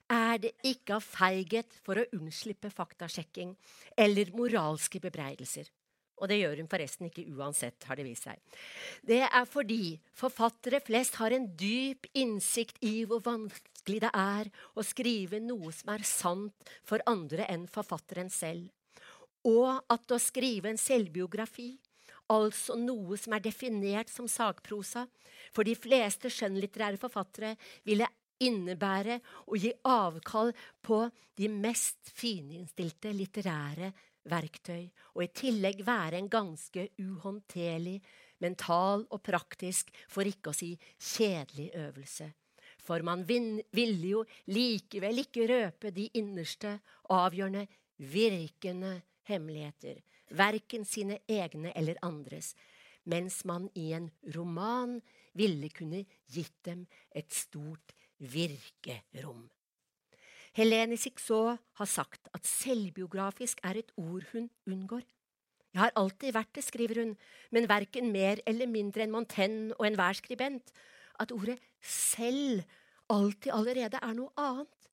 er 0.07 0.39
det 0.45 0.53
ikke 0.63 0.95
av 0.95 1.03
feighet 1.03 1.76
for 1.84 1.99
å 1.99 2.07
unnslippe 2.15 2.72
faktasjekking 2.72 3.51
eller 3.99 4.32
moralske 4.38 5.01
bebreidelser. 5.03 5.68
Og 6.18 6.32
det 6.32 6.39
gjør 6.39 6.63
hun 6.63 6.72
forresten 6.72 7.09
ikke 7.11 7.28
uansett, 7.36 7.84
har 7.86 7.99
det 7.99 8.07
vist 8.07 8.26
seg. 8.26 8.39
Det 9.05 9.20
er 9.28 9.45
fordi 9.45 9.97
forfattere 10.18 10.80
flest 10.82 11.20
har 11.20 11.36
en 11.36 11.51
dyp 11.59 12.07
innsikt 12.18 12.80
i 12.82 13.03
hvor 13.05 13.22
vanskelig 13.28 14.01
det 14.07 14.13
er 14.15 14.49
å 14.74 14.88
skrive 14.88 15.43
noe 15.43 15.76
som 15.76 15.93
er 15.93 16.07
sant 16.07 16.74
for 16.88 17.03
andre 17.11 17.45
enn 17.51 17.68
forfatteren 17.70 18.32
selv 18.34 18.72
og 19.45 19.83
at 19.93 20.11
å 20.11 20.19
skrive 20.21 20.71
en 20.71 20.79
selvbiografi, 20.81 21.75
altså 22.33 22.75
noe 22.79 23.17
som 23.19 23.35
er 23.38 23.43
definert 23.43 24.11
som 24.11 24.27
sakprosa, 24.27 25.05
for 25.53 25.67
de 25.67 25.75
fleste 25.77 26.31
skjønnlitterære 26.33 26.99
forfattere 26.99 27.53
ville 27.88 28.07
innebære 28.43 29.19
å 29.47 29.57
gi 29.57 29.71
avkall 29.88 30.51
på 30.85 30.99
de 31.38 31.49
mest 31.49 32.11
fininnstilte 32.17 33.13
litterære 33.15 33.91
verktøy, 34.27 34.89
og 35.15 35.23
i 35.23 35.31
tillegg 35.31 35.83
være 35.88 36.19
en 36.19 36.29
ganske 36.29 36.89
uhåndterlig, 36.99 38.01
mental 38.43 39.05
og 39.09 39.23
praktisk, 39.25 39.89
for 40.11 40.27
ikke 40.27 40.51
å 40.51 40.57
si 40.57 40.75
kjedelig 40.99 41.71
øvelse. 41.79 42.27
For 42.83 43.03
man 43.03 43.23
ville 43.27 44.07
jo 44.07 44.23
likevel 44.53 45.23
ikke 45.23 45.47
røpe 45.49 45.91
de 45.95 46.05
innerste, 46.19 46.77
avgjørende, 47.11 47.65
virkende 47.97 48.99
hemmeligheter, 49.28 50.01
verken 50.30 50.86
sine 50.88 51.19
egne 51.28 51.73
eller 51.75 51.99
andres, 52.05 52.53
mens 53.07 53.43
man 53.47 53.69
i 53.75 53.91
en 53.95 54.09
roman 54.36 54.97
ville 55.38 55.69
kunne 55.71 56.03
gitt 56.34 56.57
dem 56.67 56.86
et 57.15 57.32
stort 57.34 57.93
virkerom. 58.17 59.45
Helene 60.57 60.97
Sixot 60.97 61.61
har 61.78 61.89
sagt 61.89 62.32
at 62.34 62.47
selvbiografisk 62.47 63.61
er 63.63 63.78
et 63.84 63.91
ord 64.01 64.25
hun 64.34 64.49
unngår. 64.65 65.05
Jeg 65.73 65.84
har 65.84 65.93
alltid 65.99 66.34
vært 66.34 66.55
det, 66.57 66.63
skriver 66.65 67.03
hun, 67.03 67.11
men 67.53 67.69
verken 67.69 68.09
mer 68.09 68.41
eller 68.49 68.65
mindre 68.65 69.03
enn 69.05 69.13
Montaigne 69.13 69.75
og 69.78 69.86
enhver 69.86 70.17
skribent, 70.17 70.71
at 71.21 71.32
ordet 71.36 71.59
selv 71.82 72.63
alltid 73.13 73.53
allerede 73.53 74.01
er 74.01 74.15
noe 74.17 74.34
annet. 74.41 74.89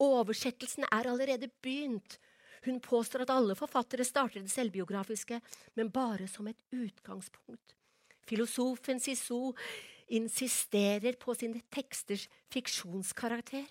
Oversettelsen 0.00 0.86
er 0.86 1.10
allerede 1.10 1.50
begynt. 1.62 2.20
Hun 2.64 2.80
påstår 2.84 3.24
at 3.24 3.32
alle 3.32 3.56
forfattere 3.56 4.04
starter 4.04 4.44
det 4.44 4.52
selvbiografiske, 4.52 5.40
men 5.76 5.92
bare 5.92 6.28
som 6.28 6.48
et 6.50 6.58
utgangspunkt. 6.72 7.76
Filosofen 8.28 9.00
Sissou 9.00 9.54
insisterer 10.10 11.16
på 11.18 11.34
sine 11.38 11.62
teksters 11.72 12.26
fiksjonskarakter. 12.52 13.64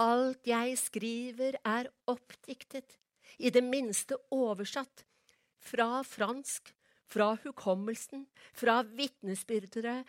Alt 0.00 0.48
jeg 0.48 0.78
skriver, 0.80 1.60
er 1.64 1.90
oppdiktet, 2.08 2.96
i 3.38 3.50
det 3.52 3.62
minste 3.64 4.16
oversatt, 4.34 5.04
fra 5.60 6.02
fransk, 6.04 6.72
fra 7.10 7.34
hukommelsen, 7.44 8.26
fra 8.56 8.80
vitnesbyrdet, 8.82 10.00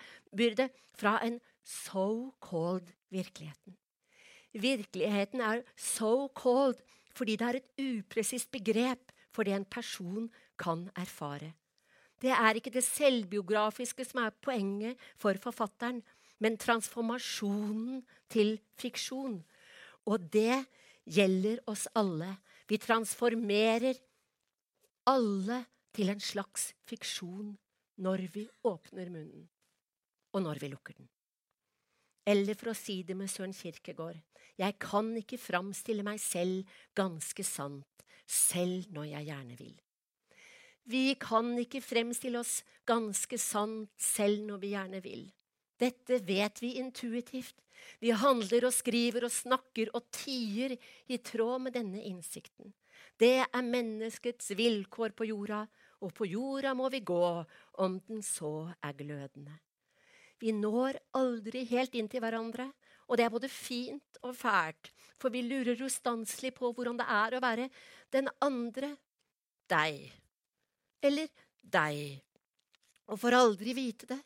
fra 0.98 1.14
en 1.26 1.40
so-called 1.64 2.92
virkeligheten. 3.12 3.78
Virkeligheten 4.52 5.44
er 5.44 5.64
so-called 5.78 6.82
fordi 7.16 7.38
det 7.40 7.48
er 7.48 7.60
et 7.60 7.82
upresist 7.82 8.52
begrep 8.52 9.12
for 9.32 9.48
det 9.48 9.56
en 9.56 9.66
person 9.66 10.30
kan 10.60 10.90
erfare. 10.96 11.54
Det 12.22 12.30
er 12.30 12.58
ikke 12.58 12.74
det 12.74 12.84
selvbiografiske 12.86 14.06
som 14.06 14.22
er 14.26 14.36
poenget 14.44 15.00
for 15.18 15.38
forfatteren, 15.42 16.04
men 16.42 16.58
transformasjonen 16.58 18.04
til 18.30 18.60
fiksjon. 18.78 19.40
Og 20.06 20.30
det 20.34 20.64
gjelder 21.10 21.62
oss 21.70 21.88
alle. 21.98 22.36
Vi 22.70 22.78
transformerer 22.82 23.98
alle 25.10 25.64
til 25.94 26.14
en 26.14 26.22
slags 26.22 26.72
fiksjon 26.88 27.56
når 28.02 28.28
vi 28.34 28.46
åpner 28.66 29.10
munnen, 29.10 29.50
og 30.34 30.46
når 30.46 30.62
vi 30.62 30.72
lukker 30.72 30.98
den. 30.98 31.11
Eller 32.28 32.58
for 32.58 32.72
å 32.72 32.78
si 32.78 33.02
det 33.04 33.16
med 33.18 33.32
Søren 33.32 33.56
Kirkegård, 33.56 34.20
jeg 34.60 34.78
kan 34.82 35.10
ikke 35.18 35.40
framstille 35.42 36.04
meg 36.06 36.20
selv 36.22 36.68
ganske 36.98 37.46
sant, 37.48 38.06
selv 38.28 38.92
når 38.94 39.08
jeg 39.16 39.28
gjerne 39.32 39.58
vil. 39.58 39.74
Vi 40.92 41.16
kan 41.22 41.54
ikke 41.62 41.82
fremstille 41.84 42.42
oss 42.42 42.62
ganske 42.90 43.38
sant 43.42 43.92
selv 44.02 44.44
når 44.48 44.62
vi 44.62 44.74
gjerne 44.74 45.02
vil. 45.04 45.26
Dette 45.82 46.20
vet 46.26 46.62
vi 46.62 46.76
intuitivt. 46.82 47.56
Vi 48.02 48.12
handler 48.14 48.68
og 48.68 48.76
skriver 48.76 49.26
og 49.26 49.34
snakker 49.34 49.90
og 49.98 50.06
tier 50.14 50.76
i 51.10 51.18
tråd 51.18 51.66
med 51.66 51.78
denne 51.78 52.04
innsikten. 52.06 52.74
Det 53.18 53.42
er 53.46 53.66
menneskets 53.66 54.54
vilkår 54.58 55.16
på 55.18 55.30
jorda, 55.30 55.66
og 56.02 56.14
på 56.18 56.26
jorda 56.30 56.74
må 56.78 56.90
vi 56.94 57.02
gå, 57.06 57.26
om 57.82 58.00
den 58.08 58.22
så 58.26 58.72
er 58.82 58.98
glødende. 58.98 59.58
Vi 60.42 60.54
når 60.56 60.98
aldri 61.18 61.64
helt 61.70 61.94
inn 61.98 62.10
til 62.10 62.24
hverandre, 62.24 62.66
og 63.08 63.20
det 63.20 63.28
er 63.28 63.34
både 63.34 63.52
fint 63.52 64.18
og 64.26 64.34
fælt, 64.38 64.90
for 65.22 65.34
vi 65.34 65.44
lurer 65.46 65.80
ustanselig 65.86 66.54
på 66.58 66.72
hvordan 66.74 66.98
det 66.98 67.08
er 67.14 67.38
å 67.38 67.44
være 67.44 67.70
den 68.14 68.30
andre, 68.42 68.96
deg 69.70 70.10
eller 71.02 71.30
deg, 71.62 72.20
og 73.10 73.20
får 73.22 73.38
aldri 73.38 73.74
vite 73.78 74.10
det. 74.10 74.20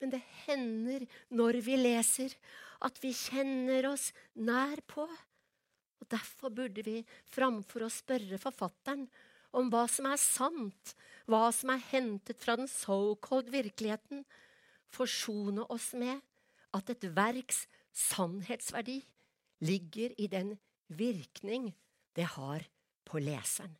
Men 0.00 0.12
det 0.14 0.20
hender 0.46 1.04
når 1.36 1.60
vi 1.64 1.76
leser, 1.76 2.32
at 2.80 2.96
vi 3.02 3.12
kjenner 3.16 3.90
oss 3.90 4.10
nær 4.40 4.80
på. 4.88 5.04
Og 5.04 6.08
Derfor 6.08 6.52
burde 6.54 6.84
vi 6.84 7.00
framfor 7.28 7.84
å 7.84 7.92
spørre 7.92 8.40
forfatteren 8.40 9.04
om 9.56 9.68
hva 9.72 9.84
som 9.90 10.08
er 10.08 10.20
sant, 10.20 10.94
hva 11.28 11.50
som 11.52 11.72
er 11.74 11.82
hentet 11.90 12.40
fra 12.40 12.56
den 12.56 12.70
so-called 12.70 13.50
virkeligheten, 13.52 14.24
forsone 14.94 15.66
oss 15.72 15.92
med 15.98 16.20
at 16.76 16.90
et 16.92 17.06
verks 17.16 17.64
sannhetsverdi 17.96 19.00
ligger 19.66 20.14
i 20.18 20.26
den 20.30 20.54
virkning 20.88 21.70
det 22.16 22.26
har 22.36 22.64
på 23.06 23.20
leseren. 23.22 23.76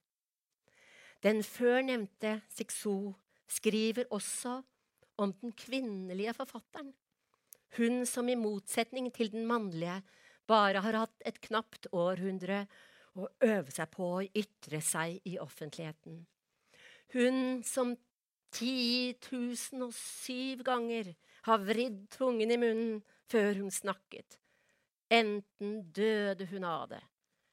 Den 1.23 1.43
før 1.45 1.83
nevnte 1.85 2.41
Sikso 2.49 3.13
skriver 3.51 4.09
også 4.11 4.61
om 5.21 5.33
den 5.43 5.53
kvinnelige 5.53 6.33
forfatteren. 6.35 6.95
Hun 7.77 8.07
som 8.07 8.29
i 8.29 8.39
motsetning 8.39 9.11
til 9.15 9.31
den 9.33 9.47
mannlige 9.47 10.01
bare 10.49 10.83
har 10.83 10.97
hatt 11.05 11.27
et 11.27 11.39
knapt 11.45 11.91
århundre 11.93 12.65
å 13.19 13.29
øve 13.45 13.75
seg 13.75 13.91
på 13.93 14.09
å 14.17 14.25
ytre 14.25 14.81
seg 14.83 15.21
i 15.29 15.37
offentligheten. 15.43 16.25
Hun 17.15 17.63
som 17.67 17.95
ti 18.51 19.15
tusen 19.23 19.87
og 19.87 19.95
syv 19.97 20.65
ganger 20.67 21.13
har 21.47 21.65
vridd 21.65 22.05
tungen 22.17 22.53
i 22.53 22.59
munnen 22.61 23.01
før 23.31 23.63
hun 23.63 23.71
snakket. 23.75 24.39
Enten 25.11 25.81
døde 25.95 26.47
hun 26.53 26.67
av 26.67 26.89
det, 26.93 27.03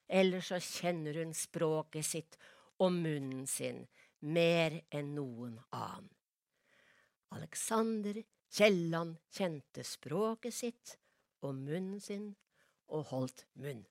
eller 0.07 0.43
så 0.45 0.59
kjenner 0.61 1.17
hun 1.21 1.33
språket 1.37 2.05
sitt 2.05 2.37
og 2.83 2.93
munnen 2.93 3.47
sin 3.49 3.85
mer 4.19 4.77
enn 4.93 5.13
noen 5.17 5.57
annen. 5.73 6.11
Alexander 7.35 8.21
Kielland 8.53 9.17
kjente 9.35 9.83
språket 9.83 10.55
sitt 10.55 10.93
og 11.43 11.57
munnen 11.57 11.99
sin 12.01 12.29
og 12.87 13.09
holdt 13.11 13.43
munn. 13.59 13.83